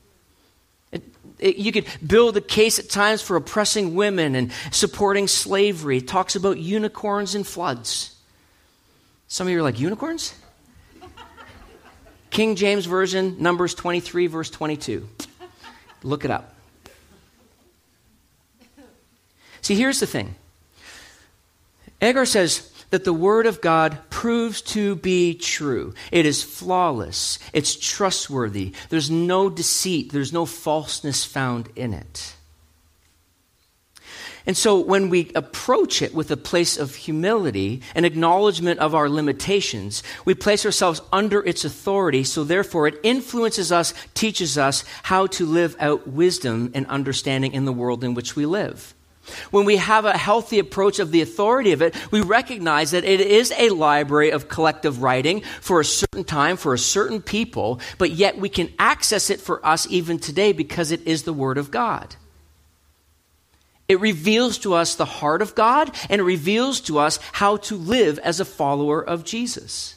you 1.39 1.71
could 1.71 1.85
build 2.05 2.37
a 2.37 2.41
case 2.41 2.79
at 2.79 2.89
times 2.89 3.21
for 3.21 3.35
oppressing 3.35 3.95
women 3.95 4.35
and 4.35 4.51
supporting 4.71 5.27
slavery. 5.27 5.97
It 5.97 6.07
talks 6.07 6.35
about 6.35 6.57
unicorns 6.57 7.35
and 7.35 7.45
floods. 7.45 8.15
Some 9.27 9.47
of 9.47 9.51
you 9.51 9.59
are 9.59 9.63
like, 9.63 9.79
unicorns? 9.79 10.33
King 12.29 12.55
James 12.55 12.85
Version, 12.85 13.35
Numbers 13.39 13.73
23, 13.73 14.27
verse 14.27 14.49
22. 14.49 15.07
Look 16.03 16.25
it 16.25 16.31
up. 16.31 16.53
See, 19.61 19.75
here's 19.75 19.99
the 19.99 20.07
thing 20.07 20.35
Agur 22.01 22.25
says, 22.25 22.71
that 22.89 23.03
the 23.03 23.13
Word 23.13 23.45
of 23.45 23.61
God 23.61 23.97
proves 24.09 24.61
to 24.61 24.95
be 24.95 25.33
true. 25.33 25.93
It 26.11 26.25
is 26.25 26.43
flawless, 26.43 27.39
it's 27.53 27.75
trustworthy, 27.75 28.73
there's 28.89 29.09
no 29.11 29.49
deceit, 29.49 30.11
there's 30.11 30.33
no 30.33 30.45
falseness 30.45 31.25
found 31.25 31.69
in 31.75 31.93
it. 31.93 32.33
And 34.47 34.55
so 34.55 34.79
when 34.79 35.09
we 35.09 35.29
approach 35.35 36.01
it 36.01 36.13
with 36.13 36.31
a 36.31 36.37
place 36.37 36.77
of 36.77 36.95
humility 36.95 37.81
and 37.93 38.05
acknowledgement 38.05 38.79
of 38.79 38.95
our 38.95 39.09
limitations, 39.09 40.03
we 40.23 40.35
place 40.35 40.65
ourselves 40.65 41.01
under 41.11 41.45
its 41.45 41.65
authority, 41.65 42.23
so 42.23 42.45
therefore 42.45 42.87
it 42.87 42.97
influences 43.03 43.73
us, 43.73 43.93
teaches 44.13 44.57
us 44.57 44.85
how 45.03 45.27
to 45.27 45.45
live 45.45 45.75
out 45.81 46.07
wisdom 46.07 46.71
and 46.73 46.87
understanding 46.87 47.51
in 47.51 47.65
the 47.65 47.73
world 47.73 48.05
in 48.05 48.13
which 48.13 48.37
we 48.37 48.45
live. 48.45 48.95
When 49.51 49.65
we 49.65 49.77
have 49.77 50.05
a 50.05 50.17
healthy 50.17 50.59
approach 50.59 50.99
of 50.99 51.11
the 51.11 51.21
authority 51.21 51.71
of 51.71 51.81
it, 51.81 51.95
we 52.11 52.21
recognize 52.21 52.91
that 52.91 53.03
it 53.03 53.19
is 53.19 53.53
a 53.57 53.69
library 53.69 54.31
of 54.31 54.47
collective 54.47 55.01
writing 55.01 55.41
for 55.61 55.79
a 55.79 55.85
certain 55.85 56.23
time, 56.23 56.57
for 56.57 56.73
a 56.73 56.79
certain 56.79 57.21
people, 57.21 57.79
but 57.97 58.11
yet 58.11 58.37
we 58.37 58.49
can 58.49 58.71
access 58.79 59.29
it 59.29 59.41
for 59.41 59.65
us 59.65 59.87
even 59.89 60.19
today 60.19 60.51
because 60.51 60.91
it 60.91 61.05
is 61.07 61.23
the 61.23 61.33
Word 61.33 61.57
of 61.57 61.71
God. 61.71 62.15
It 63.87 63.99
reveals 63.99 64.57
to 64.59 64.73
us 64.73 64.95
the 64.95 65.05
heart 65.05 65.41
of 65.41 65.55
God 65.55 65.95
and 66.09 66.19
it 66.19 66.25
reveals 66.25 66.81
to 66.81 66.99
us 66.99 67.19
how 67.31 67.57
to 67.57 67.75
live 67.75 68.19
as 68.19 68.39
a 68.39 68.45
follower 68.45 69.01
of 69.01 69.23
Jesus. 69.23 69.96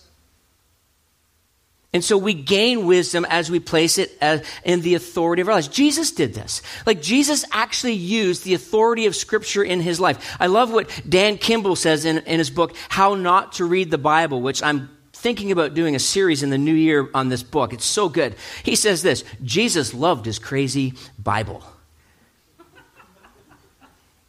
And 1.93 2.05
so 2.05 2.17
we 2.17 2.35
gain 2.35 2.87
wisdom 2.87 3.27
as 3.29 3.51
we 3.51 3.59
place 3.59 3.99
it 3.99 4.17
in 4.65 4.81
the 4.83 4.95
authority 4.95 5.43
of 5.43 5.49
our 5.49 5.55
lives. 5.55 5.67
Jesus 5.67 6.13
did 6.13 6.35
this. 6.35 6.63
Like 6.87 7.03
Jesus 7.03 7.45
actually 7.51 7.95
used 7.95 8.45
the 8.45 8.55
authority 8.55 9.07
of 9.07 9.17
Scripture 9.17 9.65
in 9.65 9.81
his 9.81 9.99
life. 9.99 10.37
I 10.39 10.47
love 10.47 10.73
what 10.73 10.89
Dan 11.09 11.37
Kimball 11.37 11.75
says 11.75 12.05
in, 12.05 12.19
in 12.19 12.39
his 12.39 12.51
book, 12.51 12.77
How 12.89 13.15
Not 13.15 13.55
to 13.55 13.65
Read 13.65 13.91
the 13.91 13.99
Bible, 13.99 14.41
which 14.41 14.63
I'm 14.63 14.89
thinking 15.13 15.51
about 15.51 15.75
doing 15.75 15.97
a 15.97 15.99
series 15.99 16.45
in 16.45 16.51
the 16.51 16.59
new 16.59 16.75
year 16.75 17.11
on 17.13 17.29
this 17.29 17.43
book. 17.43 17.73
It's 17.73 17.85
so 17.85 18.09
good. 18.09 18.37
He 18.63 18.77
says 18.77 19.03
this 19.03 19.25
Jesus 19.43 19.93
loved 19.93 20.27
his 20.27 20.39
crazy 20.39 20.95
Bible. 21.19 21.65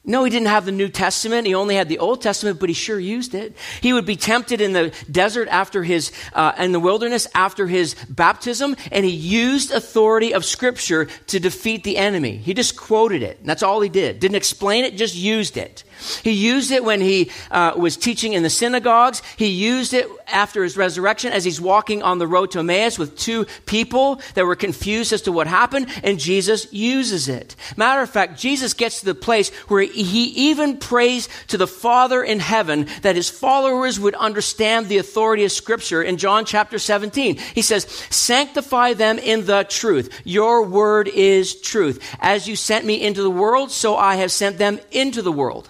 No, 0.03 0.23
he 0.23 0.31
didn't 0.31 0.47
have 0.47 0.65
the 0.65 0.71
New 0.71 0.89
Testament. 0.89 1.45
He 1.45 1.53
only 1.53 1.75
had 1.75 1.87
the 1.87 1.99
Old 1.99 2.23
Testament, 2.23 2.59
but 2.59 2.69
he 2.69 2.73
sure 2.73 2.99
used 2.99 3.35
it. 3.35 3.55
He 3.81 3.93
would 3.93 4.05
be 4.05 4.15
tempted 4.15 4.59
in 4.59 4.73
the 4.73 4.91
desert 5.11 5.47
after 5.49 5.83
his, 5.83 6.11
uh, 6.33 6.53
in 6.57 6.71
the 6.71 6.79
wilderness 6.79 7.27
after 7.35 7.67
his 7.67 7.93
baptism, 8.09 8.75
and 8.91 9.05
he 9.05 9.11
used 9.11 9.71
authority 9.71 10.33
of 10.33 10.43
Scripture 10.43 11.05
to 11.27 11.39
defeat 11.39 11.83
the 11.83 11.97
enemy. 11.97 12.37
He 12.37 12.55
just 12.55 12.75
quoted 12.75 13.21
it. 13.21 13.45
that's 13.45 13.61
all 13.61 13.79
he 13.79 13.89
did. 13.89 14.19
Didn't 14.19 14.37
explain 14.37 14.85
it, 14.85 14.95
just 14.95 15.15
used 15.15 15.55
it. 15.55 15.83
He 16.23 16.31
used 16.31 16.71
it 16.71 16.83
when 16.83 16.99
he 16.99 17.29
uh, 17.51 17.73
was 17.77 17.95
teaching 17.95 18.33
in 18.33 18.41
the 18.41 18.49
synagogues. 18.49 19.21
He 19.37 19.47
used 19.47 19.93
it 19.93 20.07
after 20.27 20.63
his 20.63 20.77
resurrection 20.77 21.31
as 21.31 21.43
he's 21.43 21.61
walking 21.61 22.01
on 22.01 22.17
the 22.17 22.25
road 22.25 22.51
to 22.51 22.59
Emmaus 22.59 22.97
with 22.97 23.17
two 23.17 23.45
people 23.67 24.19
that 24.33 24.45
were 24.45 24.55
confused 24.55 25.13
as 25.13 25.21
to 25.23 25.31
what 25.31 25.45
happened, 25.45 25.87
and 26.03 26.19
Jesus 26.19 26.71
uses 26.73 27.29
it. 27.29 27.55
Matter 27.77 28.01
of 28.01 28.09
fact, 28.09 28.39
Jesus 28.39 28.73
gets 28.73 29.01
to 29.01 29.05
the 29.05 29.15
place 29.15 29.49
where 29.67 29.83
he 29.83 29.90
even 29.93 30.77
prays 30.77 31.29
to 31.47 31.57
the 31.57 31.67
Father 31.67 32.23
in 32.23 32.39
heaven 32.39 32.87
that 33.01 33.15
his 33.15 33.29
followers 33.29 33.99
would 33.99 34.15
understand 34.15 34.87
the 34.87 34.97
authority 34.97 35.45
of 35.45 35.51
Scripture 35.51 36.01
in 36.01 36.17
John 36.17 36.45
chapter 36.45 36.79
17. 36.79 37.37
He 37.37 37.61
says, 37.61 37.85
Sanctify 38.09 38.93
them 38.93 39.19
in 39.19 39.45
the 39.45 39.65
truth. 39.67 40.21
Your 40.23 40.63
word 40.63 41.07
is 41.07 41.59
truth. 41.61 42.15
As 42.19 42.47
you 42.47 42.55
sent 42.55 42.85
me 42.85 43.01
into 43.01 43.21
the 43.21 43.29
world, 43.29 43.71
so 43.71 43.95
I 43.95 44.15
have 44.15 44.31
sent 44.31 44.57
them 44.57 44.79
into 44.91 45.21
the 45.21 45.31
world. 45.31 45.69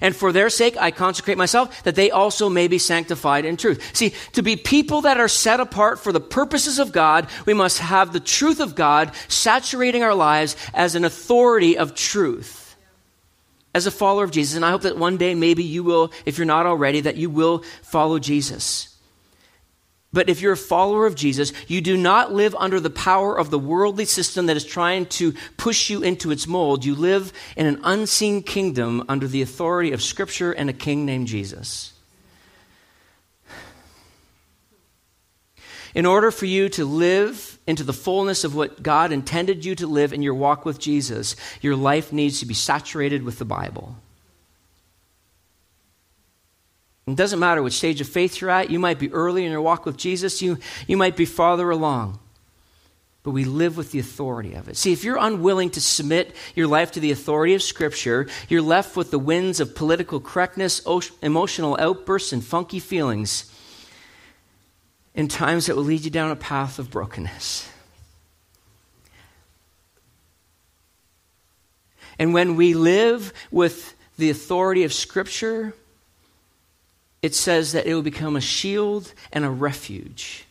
And 0.00 0.14
for 0.14 0.32
their 0.32 0.50
sake, 0.50 0.76
I 0.78 0.90
consecrate 0.90 1.38
myself 1.38 1.82
that 1.82 1.94
they 1.94 2.10
also 2.10 2.48
may 2.48 2.68
be 2.68 2.78
sanctified 2.78 3.44
in 3.44 3.56
truth. 3.56 3.96
See, 3.96 4.14
to 4.32 4.42
be 4.42 4.56
people 4.56 5.02
that 5.02 5.18
are 5.18 5.28
set 5.28 5.60
apart 5.60 5.98
for 5.98 6.12
the 6.12 6.20
purposes 6.20 6.78
of 6.78 6.92
God, 6.92 7.28
we 7.46 7.54
must 7.54 7.78
have 7.78 8.12
the 8.12 8.20
truth 8.20 8.60
of 8.60 8.74
God 8.74 9.12
saturating 9.28 10.02
our 10.02 10.14
lives 10.14 10.56
as 10.74 10.94
an 10.94 11.04
authority 11.04 11.76
of 11.76 11.94
truth. 11.94 12.59
As 13.72 13.86
a 13.86 13.90
follower 13.90 14.24
of 14.24 14.32
Jesus. 14.32 14.56
And 14.56 14.64
I 14.64 14.70
hope 14.70 14.82
that 14.82 14.96
one 14.96 15.16
day, 15.16 15.34
maybe 15.34 15.62
you 15.62 15.84
will, 15.84 16.12
if 16.26 16.38
you're 16.38 16.44
not 16.44 16.66
already, 16.66 17.00
that 17.02 17.16
you 17.16 17.30
will 17.30 17.64
follow 17.82 18.18
Jesus. 18.18 18.90
But 20.12 20.28
if 20.28 20.40
you're 20.40 20.54
a 20.54 20.56
follower 20.56 21.06
of 21.06 21.14
Jesus, 21.14 21.52
you 21.68 21.80
do 21.80 21.96
not 21.96 22.32
live 22.32 22.56
under 22.56 22.80
the 22.80 22.90
power 22.90 23.38
of 23.38 23.50
the 23.50 23.60
worldly 23.60 24.06
system 24.06 24.46
that 24.46 24.56
is 24.56 24.64
trying 24.64 25.06
to 25.06 25.34
push 25.56 25.88
you 25.88 26.02
into 26.02 26.32
its 26.32 26.48
mold. 26.48 26.84
You 26.84 26.96
live 26.96 27.32
in 27.56 27.66
an 27.66 27.80
unseen 27.84 28.42
kingdom 28.42 29.04
under 29.08 29.28
the 29.28 29.40
authority 29.40 29.92
of 29.92 30.02
Scripture 30.02 30.50
and 30.50 30.68
a 30.68 30.72
king 30.72 31.06
named 31.06 31.28
Jesus. 31.28 31.92
In 35.94 36.06
order 36.06 36.32
for 36.32 36.46
you 36.46 36.68
to 36.70 36.84
live 36.84 37.59
into 37.70 37.84
the 37.84 37.92
fullness 37.92 38.42
of 38.42 38.54
what 38.56 38.82
God 38.82 39.12
intended 39.12 39.64
you 39.64 39.76
to 39.76 39.86
live 39.86 40.12
in 40.12 40.22
your 40.22 40.34
walk 40.34 40.64
with 40.64 40.80
Jesus, 40.80 41.36
your 41.62 41.76
life 41.76 42.12
needs 42.12 42.40
to 42.40 42.46
be 42.46 42.52
saturated 42.52 43.22
with 43.22 43.38
the 43.38 43.44
Bible. 43.44 43.96
It 47.06 47.14
doesn't 47.14 47.38
matter 47.38 47.62
which 47.62 47.74
stage 47.74 48.00
of 48.00 48.08
faith 48.08 48.40
you're 48.40 48.50
at. 48.50 48.70
You 48.70 48.80
might 48.80 48.98
be 48.98 49.12
early 49.12 49.44
in 49.44 49.52
your 49.52 49.62
walk 49.62 49.86
with 49.86 49.96
Jesus, 49.96 50.42
you, 50.42 50.58
you 50.88 50.96
might 50.96 51.16
be 51.16 51.24
farther 51.24 51.70
along. 51.70 52.18
But 53.22 53.32
we 53.32 53.44
live 53.44 53.76
with 53.76 53.92
the 53.92 53.98
authority 54.00 54.54
of 54.54 54.68
it. 54.68 54.76
See, 54.76 54.92
if 54.92 55.04
you're 55.04 55.18
unwilling 55.18 55.70
to 55.70 55.80
submit 55.80 56.34
your 56.56 56.66
life 56.66 56.90
to 56.92 57.00
the 57.00 57.12
authority 57.12 57.54
of 57.54 57.62
Scripture, 57.62 58.26
you're 58.48 58.62
left 58.62 58.96
with 58.96 59.10
the 59.10 59.18
winds 59.18 59.60
of 59.60 59.76
political 59.76 60.20
correctness, 60.20 60.82
emotional 61.22 61.76
outbursts, 61.78 62.32
and 62.32 62.44
funky 62.44 62.80
feelings 62.80 63.49
in 65.14 65.28
times 65.28 65.66
that 65.66 65.76
will 65.76 65.84
lead 65.84 66.04
you 66.04 66.10
down 66.10 66.30
a 66.30 66.36
path 66.36 66.78
of 66.78 66.90
brokenness. 66.90 67.68
And 72.18 72.34
when 72.34 72.56
we 72.56 72.74
live 72.74 73.32
with 73.50 73.94
the 74.18 74.30
authority 74.30 74.84
of 74.84 74.92
Scripture, 74.92 75.74
it 77.22 77.34
says 77.34 77.72
that 77.72 77.86
it 77.86 77.94
will 77.94 78.02
become 78.02 78.36
a 78.36 78.40
shield 78.40 79.12
and 79.32 79.44
a 79.44 79.50
refuge. 79.50 80.44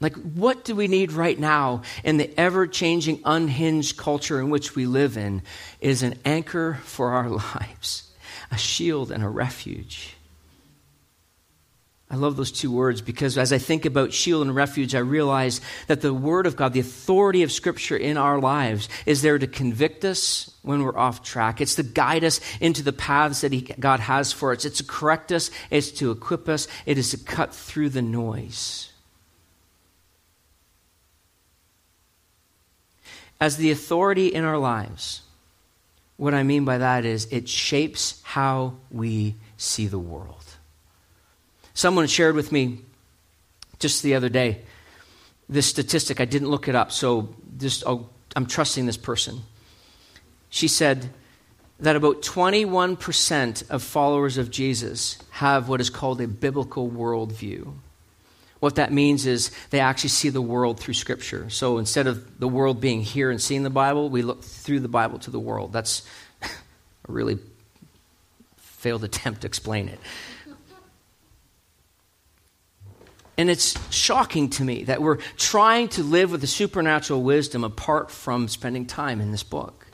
Like, 0.00 0.14
what 0.16 0.64
do 0.64 0.74
we 0.74 0.88
need 0.88 1.12
right 1.12 1.38
now 1.38 1.82
in 2.02 2.16
the 2.16 2.30
ever 2.38 2.66
changing, 2.66 3.20
unhinged 3.24 3.96
culture 3.96 4.40
in 4.40 4.50
which 4.50 4.74
we 4.74 4.86
live 4.86 5.16
in 5.16 5.42
is 5.80 6.02
an 6.02 6.18
anchor 6.24 6.80
for 6.84 7.10
our 7.10 7.28
lives, 7.54 8.10
a 8.50 8.58
shield 8.58 9.10
and 9.10 9.22
a 9.22 9.28
refuge. 9.28 10.16
I 12.14 12.16
love 12.16 12.36
those 12.36 12.52
two 12.52 12.70
words 12.70 13.00
because 13.00 13.36
as 13.36 13.52
I 13.52 13.58
think 13.58 13.84
about 13.84 14.12
shield 14.12 14.42
and 14.46 14.54
refuge, 14.54 14.94
I 14.94 15.00
realize 15.00 15.60
that 15.88 16.00
the 16.00 16.14
Word 16.14 16.46
of 16.46 16.54
God, 16.54 16.72
the 16.72 16.78
authority 16.78 17.42
of 17.42 17.50
Scripture 17.50 17.96
in 17.96 18.16
our 18.16 18.38
lives, 18.38 18.88
is 19.04 19.20
there 19.22 19.36
to 19.36 19.48
convict 19.48 20.04
us 20.04 20.54
when 20.62 20.84
we're 20.84 20.96
off 20.96 21.24
track. 21.24 21.60
It's 21.60 21.74
to 21.74 21.82
guide 21.82 22.22
us 22.22 22.40
into 22.60 22.84
the 22.84 22.92
paths 22.92 23.40
that 23.40 23.52
he, 23.52 23.62
God 23.62 23.98
has 23.98 24.32
for 24.32 24.52
us. 24.52 24.64
It's 24.64 24.78
to 24.78 24.84
correct 24.84 25.32
us, 25.32 25.50
it's 25.72 25.90
to 25.90 26.12
equip 26.12 26.48
us, 26.48 26.68
it 26.86 26.98
is 26.98 27.10
to 27.10 27.16
cut 27.16 27.52
through 27.52 27.88
the 27.88 28.00
noise. 28.00 28.92
As 33.40 33.56
the 33.56 33.72
authority 33.72 34.28
in 34.28 34.44
our 34.44 34.58
lives, 34.58 35.22
what 36.16 36.32
I 36.32 36.44
mean 36.44 36.64
by 36.64 36.78
that 36.78 37.04
is 37.04 37.26
it 37.32 37.48
shapes 37.48 38.22
how 38.22 38.74
we 38.92 39.34
see 39.56 39.88
the 39.88 39.98
world. 39.98 40.43
Someone 41.74 42.06
shared 42.06 42.36
with 42.36 42.52
me 42.52 42.78
just 43.78 44.02
the 44.02 44.14
other 44.14 44.28
day 44.28 44.60
this 45.48 45.66
statistic. 45.66 46.20
I 46.20 46.24
didn't 46.24 46.48
look 46.48 46.68
it 46.68 46.74
up, 46.74 46.92
so 46.92 47.34
just 47.58 47.84
I'll, 47.86 48.08
I'm 48.34 48.46
trusting 48.46 48.86
this 48.86 48.96
person. 48.96 49.42
She 50.50 50.68
said 50.68 51.10
that 51.80 51.96
about 51.96 52.22
21% 52.22 53.70
of 53.70 53.82
followers 53.82 54.38
of 54.38 54.50
Jesus 54.50 55.18
have 55.32 55.68
what 55.68 55.80
is 55.80 55.90
called 55.90 56.20
a 56.20 56.28
biblical 56.28 56.88
worldview. 56.88 57.74
What 58.60 58.76
that 58.76 58.92
means 58.92 59.26
is 59.26 59.50
they 59.70 59.80
actually 59.80 60.10
see 60.10 60.30
the 60.30 60.40
world 60.40 60.80
through 60.80 60.94
Scripture. 60.94 61.50
So 61.50 61.78
instead 61.78 62.06
of 62.06 62.38
the 62.38 62.48
world 62.48 62.80
being 62.80 63.02
here 63.02 63.30
and 63.30 63.40
seeing 63.40 63.62
the 63.62 63.70
Bible, 63.70 64.08
we 64.08 64.22
look 64.22 64.42
through 64.42 64.80
the 64.80 64.88
Bible 64.88 65.18
to 65.20 65.30
the 65.30 65.40
world. 65.40 65.72
That's 65.72 66.08
a 66.42 66.48
really 67.08 67.38
failed 68.56 69.04
attempt 69.04 69.42
to 69.42 69.46
explain 69.46 69.88
it. 69.88 69.98
And 73.36 73.50
it's 73.50 73.74
shocking 73.92 74.48
to 74.50 74.64
me 74.64 74.84
that 74.84 75.02
we're 75.02 75.18
trying 75.36 75.88
to 75.88 76.02
live 76.02 76.30
with 76.30 76.40
the 76.40 76.46
supernatural 76.46 77.22
wisdom 77.22 77.64
apart 77.64 78.10
from 78.10 78.46
spending 78.48 78.86
time 78.86 79.20
in 79.20 79.32
this 79.32 79.42
book. 79.42 79.86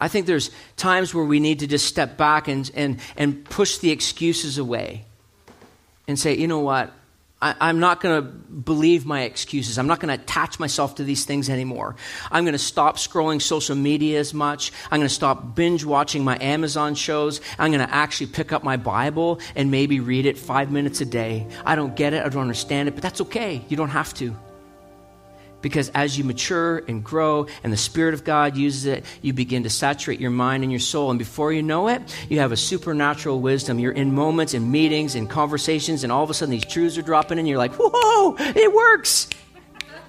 I 0.00 0.08
think 0.08 0.26
there's 0.26 0.50
times 0.76 1.14
where 1.14 1.24
we 1.24 1.40
need 1.40 1.60
to 1.60 1.66
just 1.66 1.86
step 1.86 2.16
back 2.16 2.48
and, 2.48 2.70
and, 2.74 3.00
and 3.16 3.44
push 3.44 3.78
the 3.78 3.90
excuses 3.90 4.56
away 4.58 5.04
and 6.08 6.18
say, 6.18 6.36
you 6.36 6.48
know 6.48 6.60
what? 6.60 6.92
I, 7.42 7.70
am 7.70 7.80
not 7.80 8.02
going 8.02 8.22
to 8.22 8.28
believe 8.30 9.06
my 9.06 9.22
excuses. 9.22 9.78
I'm 9.78 9.86
not 9.86 9.98
going 9.98 10.14
to 10.14 10.22
attach 10.22 10.60
myself 10.60 10.96
to 10.96 11.04
these 11.04 11.24
things 11.24 11.48
anymore. 11.48 11.96
I'm 12.30 12.44
going 12.44 12.52
to 12.52 12.58
stop 12.58 12.98
scrolling 12.98 13.40
social 13.40 13.76
media 13.76 14.20
as 14.20 14.34
much. 14.34 14.72
I'm 14.90 15.00
going 15.00 15.08
to 15.08 15.14
stop 15.14 15.54
binge 15.54 15.82
watching 15.82 16.22
my 16.22 16.36
Amazon 16.38 16.94
shows. 16.94 17.40
I'm 17.58 17.72
going 17.72 17.86
to 17.86 17.94
actually 17.94 18.26
pick 18.26 18.52
up 18.52 18.62
my 18.62 18.76
Bible 18.76 19.40
and 19.56 19.70
maybe 19.70 20.00
read 20.00 20.26
it 20.26 20.36
five 20.36 20.70
minutes 20.70 21.00
a 21.00 21.06
day. 21.06 21.46
I 21.64 21.76
don't 21.76 21.96
get 21.96 22.12
it. 22.12 22.24
I 22.24 22.28
don't 22.28 22.42
understand 22.42 22.88
it, 22.88 22.92
but 22.92 23.02
that's 23.02 23.22
okay. 23.22 23.64
You 23.68 23.76
don't 23.76 23.88
have 23.88 24.12
to. 24.14 24.36
Because 25.62 25.90
as 25.90 26.16
you 26.16 26.24
mature 26.24 26.78
and 26.88 27.04
grow 27.04 27.46
and 27.62 27.72
the 27.72 27.76
Spirit 27.76 28.14
of 28.14 28.24
God 28.24 28.56
uses 28.56 28.86
it, 28.86 29.04
you 29.20 29.32
begin 29.32 29.64
to 29.64 29.70
saturate 29.70 30.20
your 30.20 30.30
mind 30.30 30.62
and 30.62 30.72
your 30.72 30.80
soul. 30.80 31.10
And 31.10 31.18
before 31.18 31.52
you 31.52 31.62
know 31.62 31.88
it, 31.88 32.00
you 32.28 32.38
have 32.40 32.52
a 32.52 32.56
supernatural 32.56 33.40
wisdom. 33.40 33.78
You're 33.78 33.92
in 33.92 34.14
moments 34.14 34.54
and 34.54 34.72
meetings 34.72 35.14
and 35.14 35.28
conversations, 35.28 36.02
and 36.02 36.10
all 36.12 36.24
of 36.24 36.30
a 36.30 36.34
sudden 36.34 36.50
these 36.50 36.64
truths 36.64 36.96
are 36.96 37.02
dropping 37.02 37.32
in. 37.32 37.40
And 37.40 37.48
you're 37.48 37.58
like, 37.58 37.74
whoa, 37.74 38.36
it 38.38 38.72
works. 38.72 39.28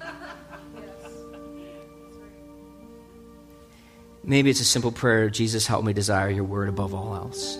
Maybe 4.24 4.48
it's 4.50 4.60
a 4.60 4.64
simple 4.64 4.92
prayer 4.92 5.28
Jesus, 5.28 5.66
help 5.66 5.84
me 5.84 5.92
desire 5.92 6.30
your 6.30 6.44
word 6.44 6.70
above 6.70 6.94
all 6.94 7.14
else. 7.14 7.58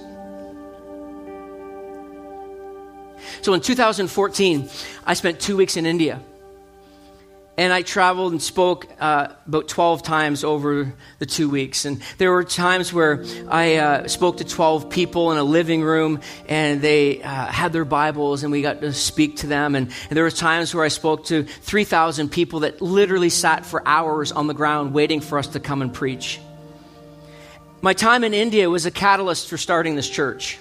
So 3.42 3.54
in 3.54 3.60
2014, 3.60 4.70
I 5.04 5.14
spent 5.14 5.40
two 5.40 5.56
weeks 5.56 5.76
in 5.76 5.84
India. 5.84 6.22
And 7.58 7.72
I 7.72 7.82
traveled 7.82 8.32
and 8.32 8.40
spoke 8.40 8.86
uh, 8.98 9.28
about 9.46 9.68
12 9.68 10.02
times 10.02 10.42
over 10.42 10.94
the 11.18 11.26
two 11.26 11.50
weeks. 11.50 11.84
And 11.84 12.00
there 12.16 12.30
were 12.30 12.44
times 12.44 12.92
where 12.92 13.24
I 13.48 13.76
uh, 13.76 14.08
spoke 14.08 14.38
to 14.38 14.44
12 14.44 14.88
people 14.88 15.32
in 15.32 15.38
a 15.38 15.44
living 15.44 15.82
room, 15.82 16.20
and 16.48 16.80
they 16.80 17.22
uh, 17.22 17.46
had 17.46 17.74
their 17.74 17.84
Bibles, 17.84 18.42
and 18.42 18.52
we 18.52 18.62
got 18.62 18.80
to 18.80 18.92
speak 18.94 19.36
to 19.38 19.46
them. 19.46 19.74
And, 19.74 19.92
and 20.08 20.16
there 20.16 20.24
were 20.24 20.30
times 20.30 20.74
where 20.74 20.84
I 20.84 20.88
spoke 20.88 21.26
to 21.26 21.42
3,000 21.42 22.30
people 22.30 22.60
that 22.60 22.80
literally 22.80 23.30
sat 23.30 23.66
for 23.66 23.86
hours 23.86 24.32
on 24.32 24.46
the 24.46 24.54
ground 24.54 24.94
waiting 24.94 25.20
for 25.20 25.38
us 25.38 25.48
to 25.48 25.60
come 25.60 25.82
and 25.82 25.92
preach. 25.92 26.40
My 27.82 27.92
time 27.92 28.24
in 28.24 28.32
India 28.32 28.70
was 28.70 28.86
a 28.86 28.90
catalyst 28.90 29.48
for 29.48 29.58
starting 29.58 29.94
this 29.94 30.08
church. 30.08 30.58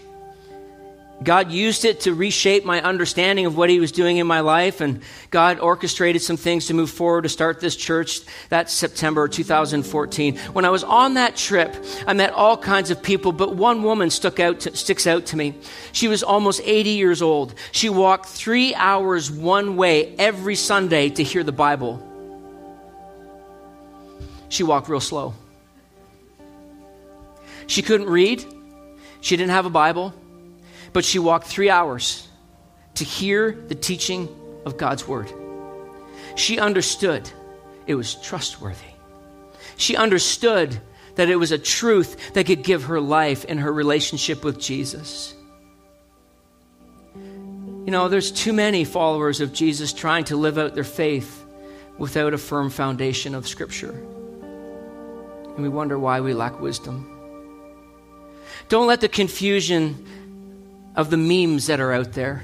God 1.23 1.51
used 1.51 1.85
it 1.85 2.01
to 2.01 2.15
reshape 2.15 2.65
my 2.65 2.81
understanding 2.81 3.45
of 3.45 3.55
what 3.55 3.69
He 3.69 3.79
was 3.79 3.91
doing 3.91 4.17
in 4.17 4.25
my 4.25 4.39
life, 4.39 4.81
and 4.81 5.01
God 5.29 5.59
orchestrated 5.59 6.21
some 6.21 6.37
things 6.37 6.65
to 6.67 6.73
move 6.73 6.89
forward 6.89 7.23
to 7.23 7.29
start 7.29 7.59
this 7.59 7.75
church 7.75 8.21
that 8.49 8.69
September 8.69 9.27
2014. 9.27 10.37
When 10.53 10.65
I 10.65 10.69
was 10.69 10.83
on 10.83 11.13
that 11.15 11.35
trip, 11.35 11.75
I 12.07 12.13
met 12.13 12.31
all 12.31 12.57
kinds 12.57 12.89
of 12.89 13.03
people, 13.03 13.31
but 13.31 13.55
one 13.55 13.83
woman 13.83 14.09
stuck 14.09 14.39
out 14.39 14.61
to, 14.61 14.75
sticks 14.75 15.05
out 15.05 15.27
to 15.27 15.37
me. 15.37 15.53
She 15.91 16.07
was 16.07 16.23
almost 16.23 16.61
80 16.63 16.89
years 16.91 17.21
old. 17.21 17.53
She 17.71 17.89
walked 17.89 18.25
three 18.25 18.73
hours 18.73 19.29
one 19.29 19.77
way 19.77 20.15
every 20.17 20.55
Sunday 20.55 21.09
to 21.09 21.23
hear 21.23 21.43
the 21.43 21.51
Bible. 21.51 22.07
She 24.49 24.63
walked 24.63 24.89
real 24.89 24.99
slow. 24.99 25.35
She 27.67 27.83
couldn't 27.83 28.09
read, 28.09 28.43
she 29.21 29.37
didn't 29.37 29.51
have 29.51 29.67
a 29.67 29.69
Bible. 29.69 30.15
But 30.93 31.05
she 31.05 31.19
walked 31.19 31.47
three 31.47 31.69
hours 31.69 32.27
to 32.95 33.03
hear 33.03 33.51
the 33.51 33.75
teaching 33.75 34.27
of 34.65 34.77
God's 34.77 35.07
word. 35.07 35.31
She 36.35 36.59
understood 36.59 37.29
it 37.87 37.95
was 37.95 38.15
trustworthy. 38.15 38.77
She 39.77 39.95
understood 39.95 40.79
that 41.15 41.29
it 41.29 41.35
was 41.35 41.51
a 41.51 41.57
truth 41.57 42.33
that 42.33 42.45
could 42.45 42.63
give 42.63 42.83
her 42.85 42.99
life 42.99 43.45
and 43.47 43.59
her 43.59 43.71
relationship 43.71 44.43
with 44.43 44.59
Jesus. 44.59 45.33
You 47.15 47.91
know, 47.91 48.07
there's 48.07 48.31
too 48.31 48.53
many 48.53 48.83
followers 48.83 49.41
of 49.41 49.53
Jesus 49.53 49.91
trying 49.91 50.25
to 50.25 50.37
live 50.37 50.57
out 50.57 50.75
their 50.75 50.83
faith 50.83 51.43
without 51.97 52.33
a 52.33 52.37
firm 52.37 52.69
foundation 52.69 53.35
of 53.35 53.47
Scripture. 53.47 53.91
And 53.91 55.63
we 55.63 55.69
wonder 55.69 55.97
why 55.99 56.21
we 56.21 56.33
lack 56.33 56.61
wisdom. 56.61 57.07
Don't 58.69 58.87
let 58.87 59.01
the 59.01 59.09
confusion 59.09 60.05
of 60.95 61.09
the 61.09 61.17
memes 61.17 61.67
that 61.67 61.79
are 61.79 61.91
out 61.91 62.13
there. 62.13 62.43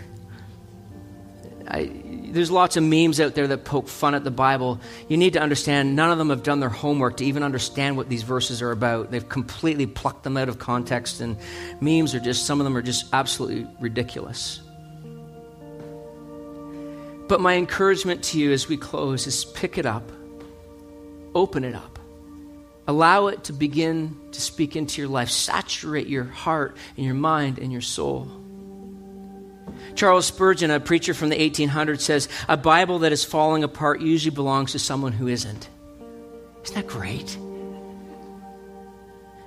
I, 1.68 1.92
there's 2.30 2.52
lots 2.52 2.78
of 2.78 2.84
memes 2.84 3.20
out 3.20 3.36
there 3.36 3.48
that 3.48 3.66
poke 3.66 3.88
fun 3.88 4.16
at 4.16 4.24
the 4.24 4.32
Bible. 4.32 4.80
You 5.08 5.18
need 5.18 5.34
to 5.34 5.40
understand 5.40 5.96
none 5.96 6.12
of 6.12 6.18
them 6.18 6.30
have 6.30 6.44
done 6.44 6.60
their 6.60 6.70
homework 6.70 7.18
to 7.18 7.26
even 7.26 7.44
understand 7.44 7.98
what 7.98 8.10
these 8.10 8.24
verses 8.24 8.62
are 8.62 8.72
about. 8.72 9.12
They've 9.12 9.28
completely 9.28 9.86
plucked 9.86 10.24
them 10.24 10.38
out 10.38 10.50
of 10.50 10.60
context, 10.60 11.20
and 11.20 11.38
memes 11.82 12.16
are 12.16 12.20
just, 12.20 12.46
some 12.46 12.60
of 12.60 12.64
them 12.64 12.78
are 12.78 12.82
just 12.82 13.14
absolutely 13.14 13.68
ridiculous. 13.80 14.62
But 17.28 17.42
my 17.42 17.56
encouragement 17.56 18.24
to 18.26 18.40
you 18.40 18.54
as 18.54 18.70
we 18.70 18.78
close 18.78 19.28
is 19.28 19.44
pick 19.44 19.78
it 19.78 19.86
up, 19.86 20.10
open 21.36 21.66
it 21.66 21.76
up, 21.76 21.97
allow 22.88 23.28
it 23.28 23.44
to 23.46 23.54
begin 23.54 24.18
to 24.32 24.42
speak 24.42 24.76
into 24.76 25.02
your 25.02 25.10
life, 25.10 25.30
saturate 25.30 26.08
your 26.08 26.24
heart 26.24 26.78
and 26.96 27.06
your 27.06 27.16
mind 27.16 27.60
and 27.60 27.72
your 27.72 27.82
soul. 27.82 28.28
Charles 29.96 30.26
Spurgeon, 30.26 30.72
a 30.72 30.80
preacher 30.80 31.14
from 31.14 31.30
the 31.30 31.36
1800s, 31.36 32.02
says, 32.02 32.30
A 32.48 32.58
Bible 32.58 33.00
that 33.00 33.12
is 33.12 33.24
falling 33.24 33.64
apart 33.64 34.02
usually 34.02 34.34
belongs 34.34 34.72
to 34.72 34.80
someone 34.80 35.12
who 35.12 35.28
isn't. 35.28 35.70
Isn't 36.64 36.76
that 36.76 36.88
great? 36.88 37.38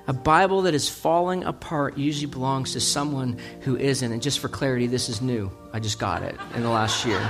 A 0.07 0.13
Bible 0.13 0.63
that 0.63 0.73
is 0.73 0.89
falling 0.89 1.43
apart 1.43 1.97
usually 1.97 2.29
belongs 2.29 2.73
to 2.73 2.79
someone 2.79 3.37
who 3.61 3.77
isn't. 3.77 4.11
And 4.11 4.21
just 4.21 4.39
for 4.39 4.49
clarity, 4.49 4.87
this 4.87 5.09
is 5.09 5.21
new. 5.21 5.51
I 5.73 5.79
just 5.79 5.99
got 5.99 6.23
it 6.23 6.35
in 6.55 6.63
the 6.63 6.69
last 6.69 7.05
year. 7.05 7.21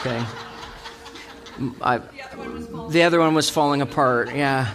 Okay? 0.00 0.24
I, 1.82 2.00
the 2.90 3.02
other 3.02 3.18
one 3.18 3.34
was 3.34 3.50
falling 3.50 3.82
apart, 3.82 4.34
yeah. 4.34 4.72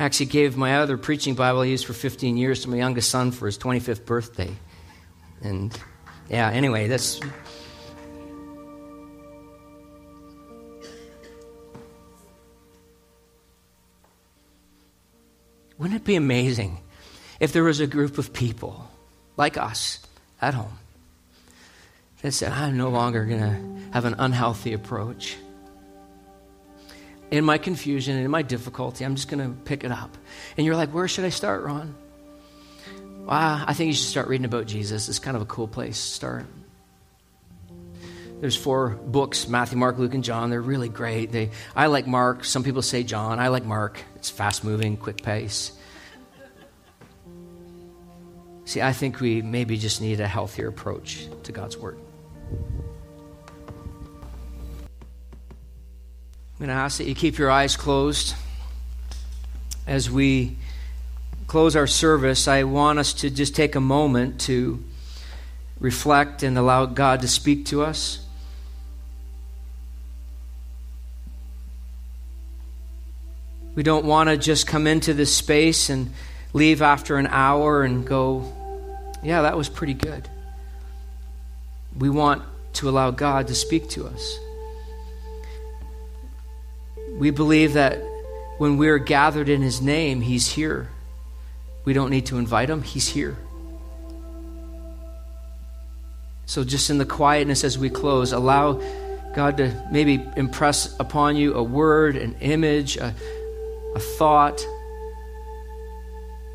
Actually 0.00 0.26
gave 0.26 0.56
my 0.56 0.78
other 0.78 0.96
preaching 0.96 1.34
Bible 1.34 1.60
I 1.60 1.66
used 1.66 1.84
for 1.84 1.92
15 1.92 2.38
years 2.38 2.62
to 2.62 2.70
my 2.70 2.78
youngest 2.78 3.10
son 3.10 3.32
for 3.32 3.44
his 3.44 3.58
25th 3.58 4.06
birthday. 4.06 4.50
And 5.42 5.78
yeah, 6.30 6.48
anyway, 6.50 6.88
that's. 6.88 7.20
Wouldn't 15.76 16.00
it 16.00 16.04
be 16.04 16.14
amazing 16.14 16.78
if 17.38 17.52
there 17.52 17.62
was 17.62 17.80
a 17.80 17.86
group 17.86 18.16
of 18.16 18.32
people 18.32 18.90
like 19.36 19.58
us 19.58 19.98
at 20.40 20.54
home 20.54 20.78
that 22.22 22.32
said, 22.32 22.52
I'm 22.52 22.78
no 22.78 22.88
longer 22.88 23.26
going 23.26 23.40
to 23.40 23.92
have 23.92 24.06
an 24.06 24.14
unhealthy 24.18 24.72
approach? 24.72 25.36
In 27.30 27.44
my 27.44 27.58
confusion 27.58 28.16
and 28.16 28.24
in 28.24 28.30
my 28.30 28.42
difficulty, 28.42 29.04
I'm 29.04 29.14
just 29.14 29.28
going 29.28 29.42
to 29.42 29.54
pick 29.64 29.84
it 29.84 29.92
up. 29.92 30.16
And 30.56 30.66
you're 30.66 30.76
like, 30.76 30.92
where 30.92 31.06
should 31.06 31.24
I 31.24 31.28
start, 31.28 31.62
Ron? 31.62 31.94
I 33.28 33.74
think 33.74 33.88
you 33.88 33.94
should 33.94 34.08
start 34.08 34.26
reading 34.28 34.44
about 34.44 34.66
Jesus. 34.66 35.08
It's 35.08 35.20
kind 35.20 35.36
of 35.36 35.42
a 35.42 35.46
cool 35.46 35.68
place 35.68 35.96
to 35.96 36.14
start. 36.14 36.46
There's 38.40 38.56
four 38.56 38.90
books 38.90 39.46
Matthew, 39.48 39.78
Mark, 39.78 39.98
Luke, 39.98 40.14
and 40.14 40.24
John. 40.24 40.50
They're 40.50 40.62
really 40.62 40.88
great. 40.88 41.30
They, 41.30 41.50
I 41.76 41.86
like 41.86 42.06
Mark. 42.06 42.44
Some 42.44 42.64
people 42.64 42.82
say 42.82 43.02
John. 43.02 43.38
I 43.38 43.48
like 43.48 43.64
Mark. 43.64 44.02
It's 44.16 44.30
fast 44.30 44.64
moving, 44.64 44.96
quick 44.96 45.22
pace. 45.22 45.72
See, 48.64 48.80
I 48.80 48.92
think 48.92 49.20
we 49.20 49.42
maybe 49.42 49.76
just 49.76 50.00
need 50.00 50.20
a 50.20 50.26
healthier 50.26 50.68
approach 50.68 51.26
to 51.42 51.52
God's 51.52 51.76
Word. 51.76 51.98
I'm 56.60 56.66
going 56.66 56.76
to 56.76 56.82
ask 56.82 56.98
that 56.98 57.06
you 57.06 57.14
keep 57.14 57.38
your 57.38 57.50
eyes 57.50 57.74
closed 57.74 58.34
as 59.86 60.10
we 60.10 60.58
close 61.46 61.74
our 61.74 61.86
service, 61.86 62.46
I 62.46 62.64
want 62.64 62.98
us 62.98 63.14
to 63.14 63.30
just 63.30 63.56
take 63.56 63.76
a 63.76 63.80
moment 63.80 64.42
to 64.42 64.84
reflect 65.80 66.42
and 66.42 66.58
allow 66.58 66.84
God 66.84 67.22
to 67.22 67.28
speak 67.28 67.64
to 67.66 67.82
us. 67.82 68.22
We 73.74 73.82
don't 73.82 74.04
want 74.04 74.28
to 74.28 74.36
just 74.36 74.66
come 74.66 74.86
into 74.86 75.14
this 75.14 75.34
space 75.34 75.88
and 75.88 76.12
leave 76.52 76.82
after 76.82 77.16
an 77.16 77.26
hour 77.28 77.84
and 77.84 78.06
go, 78.06 78.52
yeah, 79.22 79.40
that 79.40 79.56
was 79.56 79.70
pretty 79.70 79.94
good. 79.94 80.28
We 81.98 82.10
want 82.10 82.42
to 82.74 82.90
allow 82.90 83.12
God 83.12 83.48
to 83.48 83.54
speak 83.54 83.88
to 83.90 84.06
us. 84.06 84.38
We 87.20 87.30
believe 87.30 87.74
that 87.74 88.02
when 88.58 88.78
we're 88.78 88.98
gathered 88.98 89.48
in 89.48 89.62
His 89.62 89.80
name, 89.80 90.20
He's 90.20 90.50
here. 90.50 90.88
We 91.84 91.92
don't 91.92 92.10
need 92.10 92.26
to 92.26 92.38
invite 92.38 92.68
him, 92.68 92.82
he's 92.82 93.08
here. 93.08 93.36
So, 96.46 96.64
just 96.64 96.90
in 96.90 96.98
the 96.98 97.06
quietness 97.06 97.64
as 97.64 97.78
we 97.78 97.90
close, 97.90 98.32
allow 98.32 98.80
God 99.34 99.56
to 99.58 99.88
maybe 99.90 100.24
impress 100.36 100.98
upon 100.98 101.36
you 101.36 101.54
a 101.54 101.62
word, 101.62 102.16
an 102.16 102.34
image, 102.40 102.96
a, 102.96 103.14
a 103.94 104.00
thought. 104.00 104.66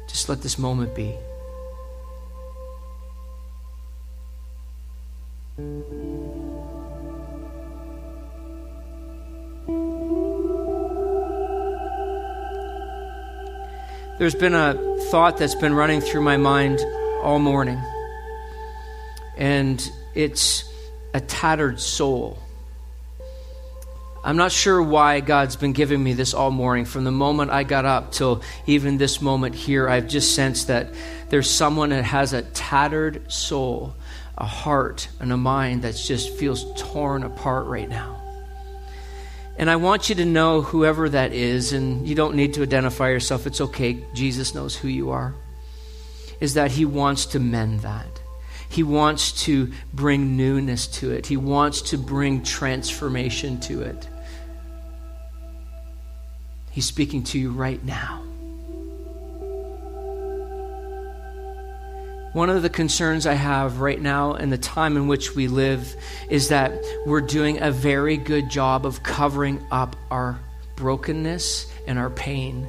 Just 0.08 0.28
let 0.28 0.42
this 0.42 0.60
moment 0.60 0.94
be. 0.94 1.16
There's 14.26 14.34
been 14.34 14.56
a 14.56 14.74
thought 15.12 15.38
that's 15.38 15.54
been 15.54 15.76
running 15.76 16.02
through 16.02 16.22
my 16.22 16.36
mind 16.36 16.80
all 17.22 17.38
morning, 17.38 17.80
and 19.38 19.80
it's 20.16 20.64
a 21.14 21.22
tattered 21.22 21.80
soul. 21.80 22.40
I'm 24.24 24.36
not 24.36 24.52
sure 24.52 24.82
why 24.82 25.20
God's 25.20 25.56
been 25.56 25.74
giving 25.74 26.04
me 26.04 26.14
this 26.14 26.34
all 26.34 26.50
morning. 26.50 26.86
From 26.86 27.04
the 27.04 27.12
moment 27.12 27.52
I 27.52 27.62
got 27.62 27.86
up 27.86 28.14
till 28.14 28.42
even 28.66 28.98
this 28.98 29.22
moment 29.22 29.54
here, 29.54 29.88
I've 29.88 30.08
just 30.08 30.34
sensed 30.34 30.70
that 30.70 30.92
there's 31.30 31.48
someone 31.48 31.90
that 31.92 32.04
has 32.04 32.34
a 32.34 32.42
tattered 32.42 33.32
soul, 33.32 33.94
a 34.40 34.46
heart, 34.48 35.08
and 35.20 35.32
a 35.32 35.38
mind 35.38 35.84
that 35.84 35.96
just 35.96 36.32
feels 36.32 36.66
torn 36.82 37.22
apart 37.22 37.68
right 37.68 37.88
now. 37.88 38.25
And 39.58 39.70
I 39.70 39.78
want 39.78 40.10
you 40.10 40.16
to 40.16 40.26
know, 40.26 40.62
whoever 40.62 41.08
that 41.10 41.32
is, 41.32 41.72
and 41.72 42.08
you 42.08 42.14
don't 42.14 42.36
need 42.36 42.54
to 42.56 42.64
identify 42.64 43.10
yourself, 43.10 43.48
it's 43.48 43.62
okay. 43.62 44.04
Jesus 44.14 44.54
knows 44.54 44.76
who 44.76 44.90
you 44.90 45.12
are. 45.12 45.34
Is 46.42 46.56
that 46.56 46.72
He 46.72 46.84
wants 46.84 47.26
to 47.28 47.40
mend 47.40 47.80
that. 47.82 48.22
He 48.68 48.84
wants 48.84 49.44
to 49.46 49.72
bring 49.94 50.36
newness 50.36 50.88
to 51.00 51.12
it, 51.12 51.26
He 51.28 51.38
wants 51.38 51.82
to 51.84 51.98
bring 51.98 52.44
transformation 52.44 53.60
to 53.62 53.82
it. 53.84 54.10
He's 56.72 56.86
speaking 56.86 57.24
to 57.26 57.40
you 57.40 57.52
right 57.52 57.82
now. 57.86 58.22
One 62.36 62.50
of 62.50 62.64
the 62.64 62.70
concerns 62.70 63.26
I 63.26 63.36
have 63.36 63.80
right 63.80 64.02
now 64.02 64.34
in 64.34 64.50
the 64.50 64.58
time 64.58 64.98
in 64.98 65.08
which 65.08 65.36
we 65.36 65.48
live 65.48 65.96
is 66.30 66.50
that 66.50 66.74
we're 67.06 67.22
doing 67.22 67.62
a 67.62 67.72
very 67.72 68.18
good 68.18 68.50
job 68.50 68.86
of 68.86 69.02
covering 69.04 69.66
up 69.72 69.96
our 70.12 70.38
brokenness 70.76 71.72
and 71.88 71.98
our 71.98 72.10
pain. 72.10 72.68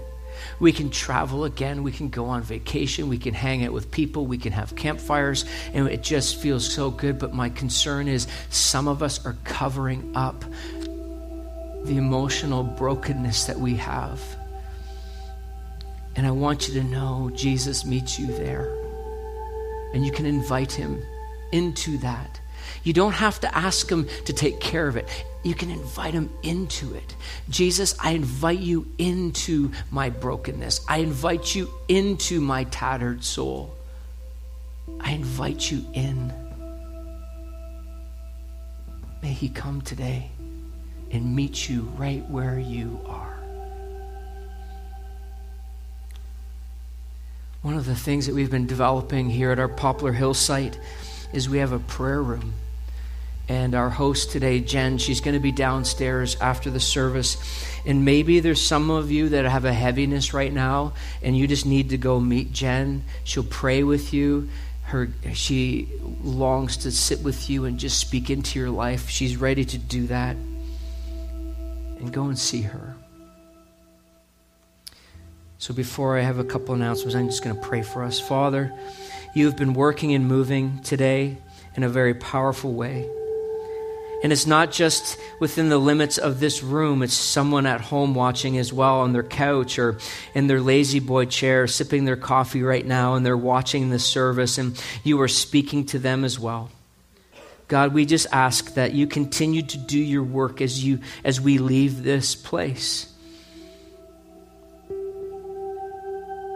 We 0.61 0.71
can 0.71 0.89
travel 0.91 1.45
again. 1.45 1.83
We 1.83 1.91
can 1.91 2.11
go 2.11 2.27
on 2.27 2.43
vacation. 2.43 3.09
We 3.09 3.19
can 3.19 3.35
hang 3.35 3.65
out 3.65 3.73
with 3.73 3.91
people. 3.91 4.25
We 4.25 4.39
can 4.39 4.53
have 4.53 4.77
campfires. 4.77 5.45
And 5.75 5.89
it 5.89 6.01
just 6.01 6.37
feels 6.37 6.73
so 6.73 6.93
good. 6.93 7.19
But 7.19 7.35
my 7.35 7.49
concern 7.49 8.07
is 8.07 8.29
some 8.51 8.87
of 8.87 9.03
us 9.03 9.27
are 9.27 9.37
covering 9.43 10.13
up 10.15 10.45
the 11.83 11.97
emotional 11.97 12.63
brokenness 12.63 13.47
that 13.47 13.59
we 13.59 13.75
have. 13.75 14.23
And 16.15 16.25
I 16.25 16.31
want 16.31 16.69
you 16.69 16.75
to 16.75 16.85
know 16.85 17.33
Jesus 17.35 17.85
meets 17.85 18.17
you 18.17 18.29
there 18.29 18.86
and 19.97 20.05
you 20.05 20.13
can 20.13 20.27
invite 20.27 20.73
him 20.73 21.03
into 21.53 21.97
that. 21.97 22.39
You 22.85 22.93
don't 22.93 23.15
have 23.15 23.41
to 23.41 23.57
ask 23.57 23.91
him 23.91 24.07
to 24.27 24.33
take 24.35 24.61
care 24.61 24.89
of 24.89 24.97
it. 24.99 25.09
You 25.43 25.55
can 25.55 25.71
invite 25.71 26.13
him 26.13 26.29
into 26.43 26.95
it. 26.95 27.17
Jesus, 27.49 27.95
I 27.99 28.11
invite 28.11 28.59
you 28.59 28.87
into 28.99 29.73
my 29.91 30.11
brokenness. 30.11 30.85
I 30.87 30.99
invite 30.99 31.55
you 31.55 31.71
into 31.89 32.43
my 32.43 32.65
tattered 32.65 33.25
soul. 33.25 33.75
I 35.01 35.13
invite 35.13 35.71
you 35.71 35.83
in. 35.95 36.31
May 39.23 39.33
he 39.33 39.49
come 39.49 39.81
today 39.81 40.31
and 41.11 41.35
meet 41.35 41.71
you 41.71 41.91
right 41.97 42.23
where 42.29 42.59
you 42.59 43.01
are. 43.07 43.36
One 47.67 47.77
of 47.77 47.85
the 47.85 47.97
things 47.97 48.27
that 48.27 48.35
we've 48.37 48.49
been 48.49 48.69
developing 48.69 49.29
here 49.29 49.51
at 49.51 49.59
our 49.59 49.67
Poplar 49.67 50.13
Hill 50.13 50.35
site 50.35 50.79
is 51.33 51.49
we 51.49 51.59
have 51.59 51.73
a 51.73 51.81
prayer 51.81 52.23
room. 52.23 52.55
And 53.49 53.75
our 53.75 53.91
host 53.91 54.31
today, 54.31 54.61
Jen, 54.61 54.99
she's 54.99 55.21
going 55.21 55.35
to 55.35 55.41
be 55.41 55.51
downstairs 55.51 56.37
after 56.41 56.71
the 56.71 56.79
service. 56.79 57.37
And 57.85 58.05
maybe 58.05 58.39
there's 58.39 58.65
some 58.65 58.89
of 58.89 59.11
you 59.11 59.31
that 59.31 59.47
have 59.47 59.65
a 59.65 59.73
heaviness 59.73 60.33
right 60.33 60.53
now, 60.53 60.93
and 61.25 61.37
you 61.37 61.49
just 61.49 61.67
need 61.67 61.89
to 61.89 61.99
go 61.99 62.21
meet 62.21 62.53
Jen. 62.53 63.03
She'll 63.25 63.43
pray 63.43 63.83
with 63.83 64.15
you. 64.15 64.49
Her, 64.83 65.09
she 65.33 65.89
longs 66.23 66.77
to 66.77 66.93
sit 66.93 67.25
with 67.25 67.51
you 67.51 67.65
and 67.65 67.81
just 67.81 67.99
speak 67.99 68.31
into 68.31 68.61
your 68.61 68.71
life. 68.71 69.09
She's 69.09 69.37
ready 69.37 69.65
to 69.65 69.77
do 69.77 70.07
that. 70.07 70.37
And 71.97 72.13
go 72.13 72.27
and 72.27 72.39
see 72.39 72.63
her. 72.63 72.96
So 75.59 75.73
before 75.73 76.19
I 76.19 76.21
have 76.21 76.39
a 76.39 76.45
couple 76.45 76.75
announcements, 76.75 77.15
I'm 77.15 77.29
just 77.29 77.43
going 77.43 77.57
to 77.57 77.63
pray 77.63 77.83
for 77.83 78.03
us. 78.03 78.21
Father, 78.21 78.73
you 79.35 79.47
have 79.47 79.57
been 79.57 79.73
working 79.73 80.15
and 80.15 80.29
moving 80.29 80.81
today 80.83 81.39
in 81.75 81.83
a 81.83 81.89
very 81.89 82.15
powerful 82.15 82.73
way. 82.73 83.09
And 84.23 84.33
it's 84.33 84.47
not 84.47 84.73
just 84.73 85.19
within 85.41 85.69
the 85.69 85.79
limits 85.79 86.19
of 86.19 86.41
this 86.41 86.63
room, 86.63 87.03
it's 87.03 87.15
someone 87.15 87.67
at 87.67 87.81
home 87.81 88.15
watching 88.15 88.57
as 88.59 88.73
well 88.73 89.01
on 89.01 89.13
their 89.13 89.23
couch 89.23 89.79
or 89.79 89.99
in 90.35 90.47
their 90.47 90.61
La-Z-Boy 90.61 91.27
chair, 91.27 91.67
sipping 91.67 92.07
their 92.07 92.17
coffee 92.17 92.63
right 92.63 92.85
now, 92.85 93.15
and 93.15 93.27
they're 93.27 93.37
watching 93.37 93.91
this 93.91 94.05
service, 94.05 94.57
and 94.59 94.83
you 95.05 95.21
are 95.21 95.29
speaking 95.29 95.85
to 95.87 95.99
them 95.99 96.25
as 96.25 96.39
well. 96.39 96.71
God, 97.69 97.93
we 97.93 98.07
just 98.07 98.27
ask 98.33 98.75
that 98.75 98.93
you 98.93 99.07
continue 99.07 99.63
to 99.63 99.79
do 99.79 99.99
your 99.99 100.23
work 100.23 100.61
as, 100.61 100.83
you, 100.83 101.01
as 101.25 101.41
we 101.41 101.59
leave 101.59 102.03
this 102.03 102.35
place. 102.35 103.13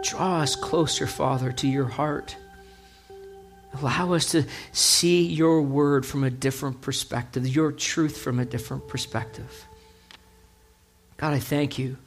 Draw 0.03 0.41
us 0.41 0.55
closer, 0.55 1.07
Father, 1.07 1.51
to 1.53 1.67
your 1.67 1.85
heart. 1.85 2.35
Allow 3.79 4.13
us 4.13 4.31
to 4.31 4.45
see 4.71 5.25
your 5.25 5.61
word 5.61 6.05
from 6.05 6.23
a 6.23 6.29
different 6.29 6.81
perspective, 6.81 7.47
your 7.47 7.71
truth 7.71 8.17
from 8.17 8.39
a 8.39 8.45
different 8.45 8.87
perspective. 8.87 9.65
God, 11.17 11.33
I 11.33 11.39
thank 11.39 11.79
you. 11.79 11.97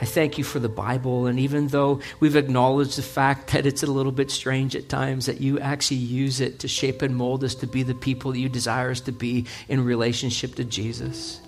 I 0.00 0.04
thank 0.04 0.36
you 0.36 0.44
for 0.44 0.58
the 0.58 0.68
Bible. 0.68 1.26
And 1.26 1.38
even 1.38 1.68
though 1.68 2.00
we've 2.20 2.36
acknowledged 2.36 2.98
the 2.98 3.02
fact 3.02 3.52
that 3.52 3.64
it's 3.64 3.82
a 3.82 3.86
little 3.86 4.12
bit 4.12 4.30
strange 4.30 4.76
at 4.76 4.90
times, 4.90 5.26
that 5.26 5.40
you 5.40 5.58
actually 5.58 5.98
use 5.98 6.40
it 6.40 6.58
to 6.58 6.68
shape 6.68 7.00
and 7.00 7.16
mold 7.16 7.44
us 7.44 7.54
to 7.56 7.66
be 7.66 7.82
the 7.82 7.94
people 7.94 8.36
you 8.36 8.50
desire 8.50 8.90
us 8.90 9.00
to 9.02 9.12
be 9.12 9.46
in 9.68 9.84
relationship 9.84 10.56
to 10.56 10.64
Jesus. 10.64 11.40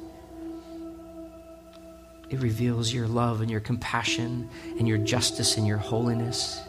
It 2.30 2.40
reveals 2.40 2.92
your 2.92 3.08
love 3.08 3.40
and 3.40 3.50
your 3.50 3.60
compassion 3.60 4.50
and 4.78 4.86
your 4.86 4.98
justice 4.98 5.56
and 5.56 5.66
your 5.66 5.78
holiness. 5.78 6.60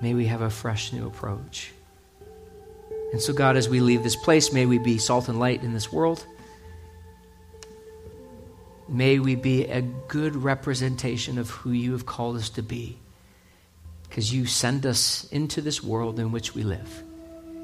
May 0.00 0.14
we 0.14 0.26
have 0.26 0.42
a 0.42 0.50
fresh 0.50 0.92
new 0.92 1.06
approach. 1.06 1.72
And 3.12 3.20
so, 3.20 3.32
God, 3.32 3.56
as 3.56 3.68
we 3.68 3.80
leave 3.80 4.02
this 4.02 4.16
place, 4.16 4.52
may 4.52 4.66
we 4.66 4.78
be 4.78 4.98
salt 4.98 5.28
and 5.28 5.38
light 5.38 5.62
in 5.62 5.72
this 5.72 5.92
world. 5.92 6.26
May 8.88 9.18
we 9.18 9.34
be 9.34 9.64
a 9.64 9.82
good 9.82 10.36
representation 10.36 11.38
of 11.38 11.50
who 11.50 11.70
you 11.70 11.92
have 11.92 12.06
called 12.06 12.36
us 12.36 12.50
to 12.50 12.62
be. 12.62 12.98
Because 14.08 14.32
you 14.32 14.46
send 14.46 14.86
us 14.86 15.24
into 15.30 15.60
this 15.60 15.82
world 15.82 16.18
in 16.18 16.30
which 16.30 16.54
we 16.54 16.62
live. 16.62 17.02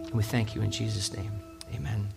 And 0.05 0.13
we 0.13 0.23
thank 0.23 0.55
you 0.55 0.63
in 0.63 0.71
Jesus' 0.71 1.13
name. 1.13 1.33
Amen. 1.75 2.09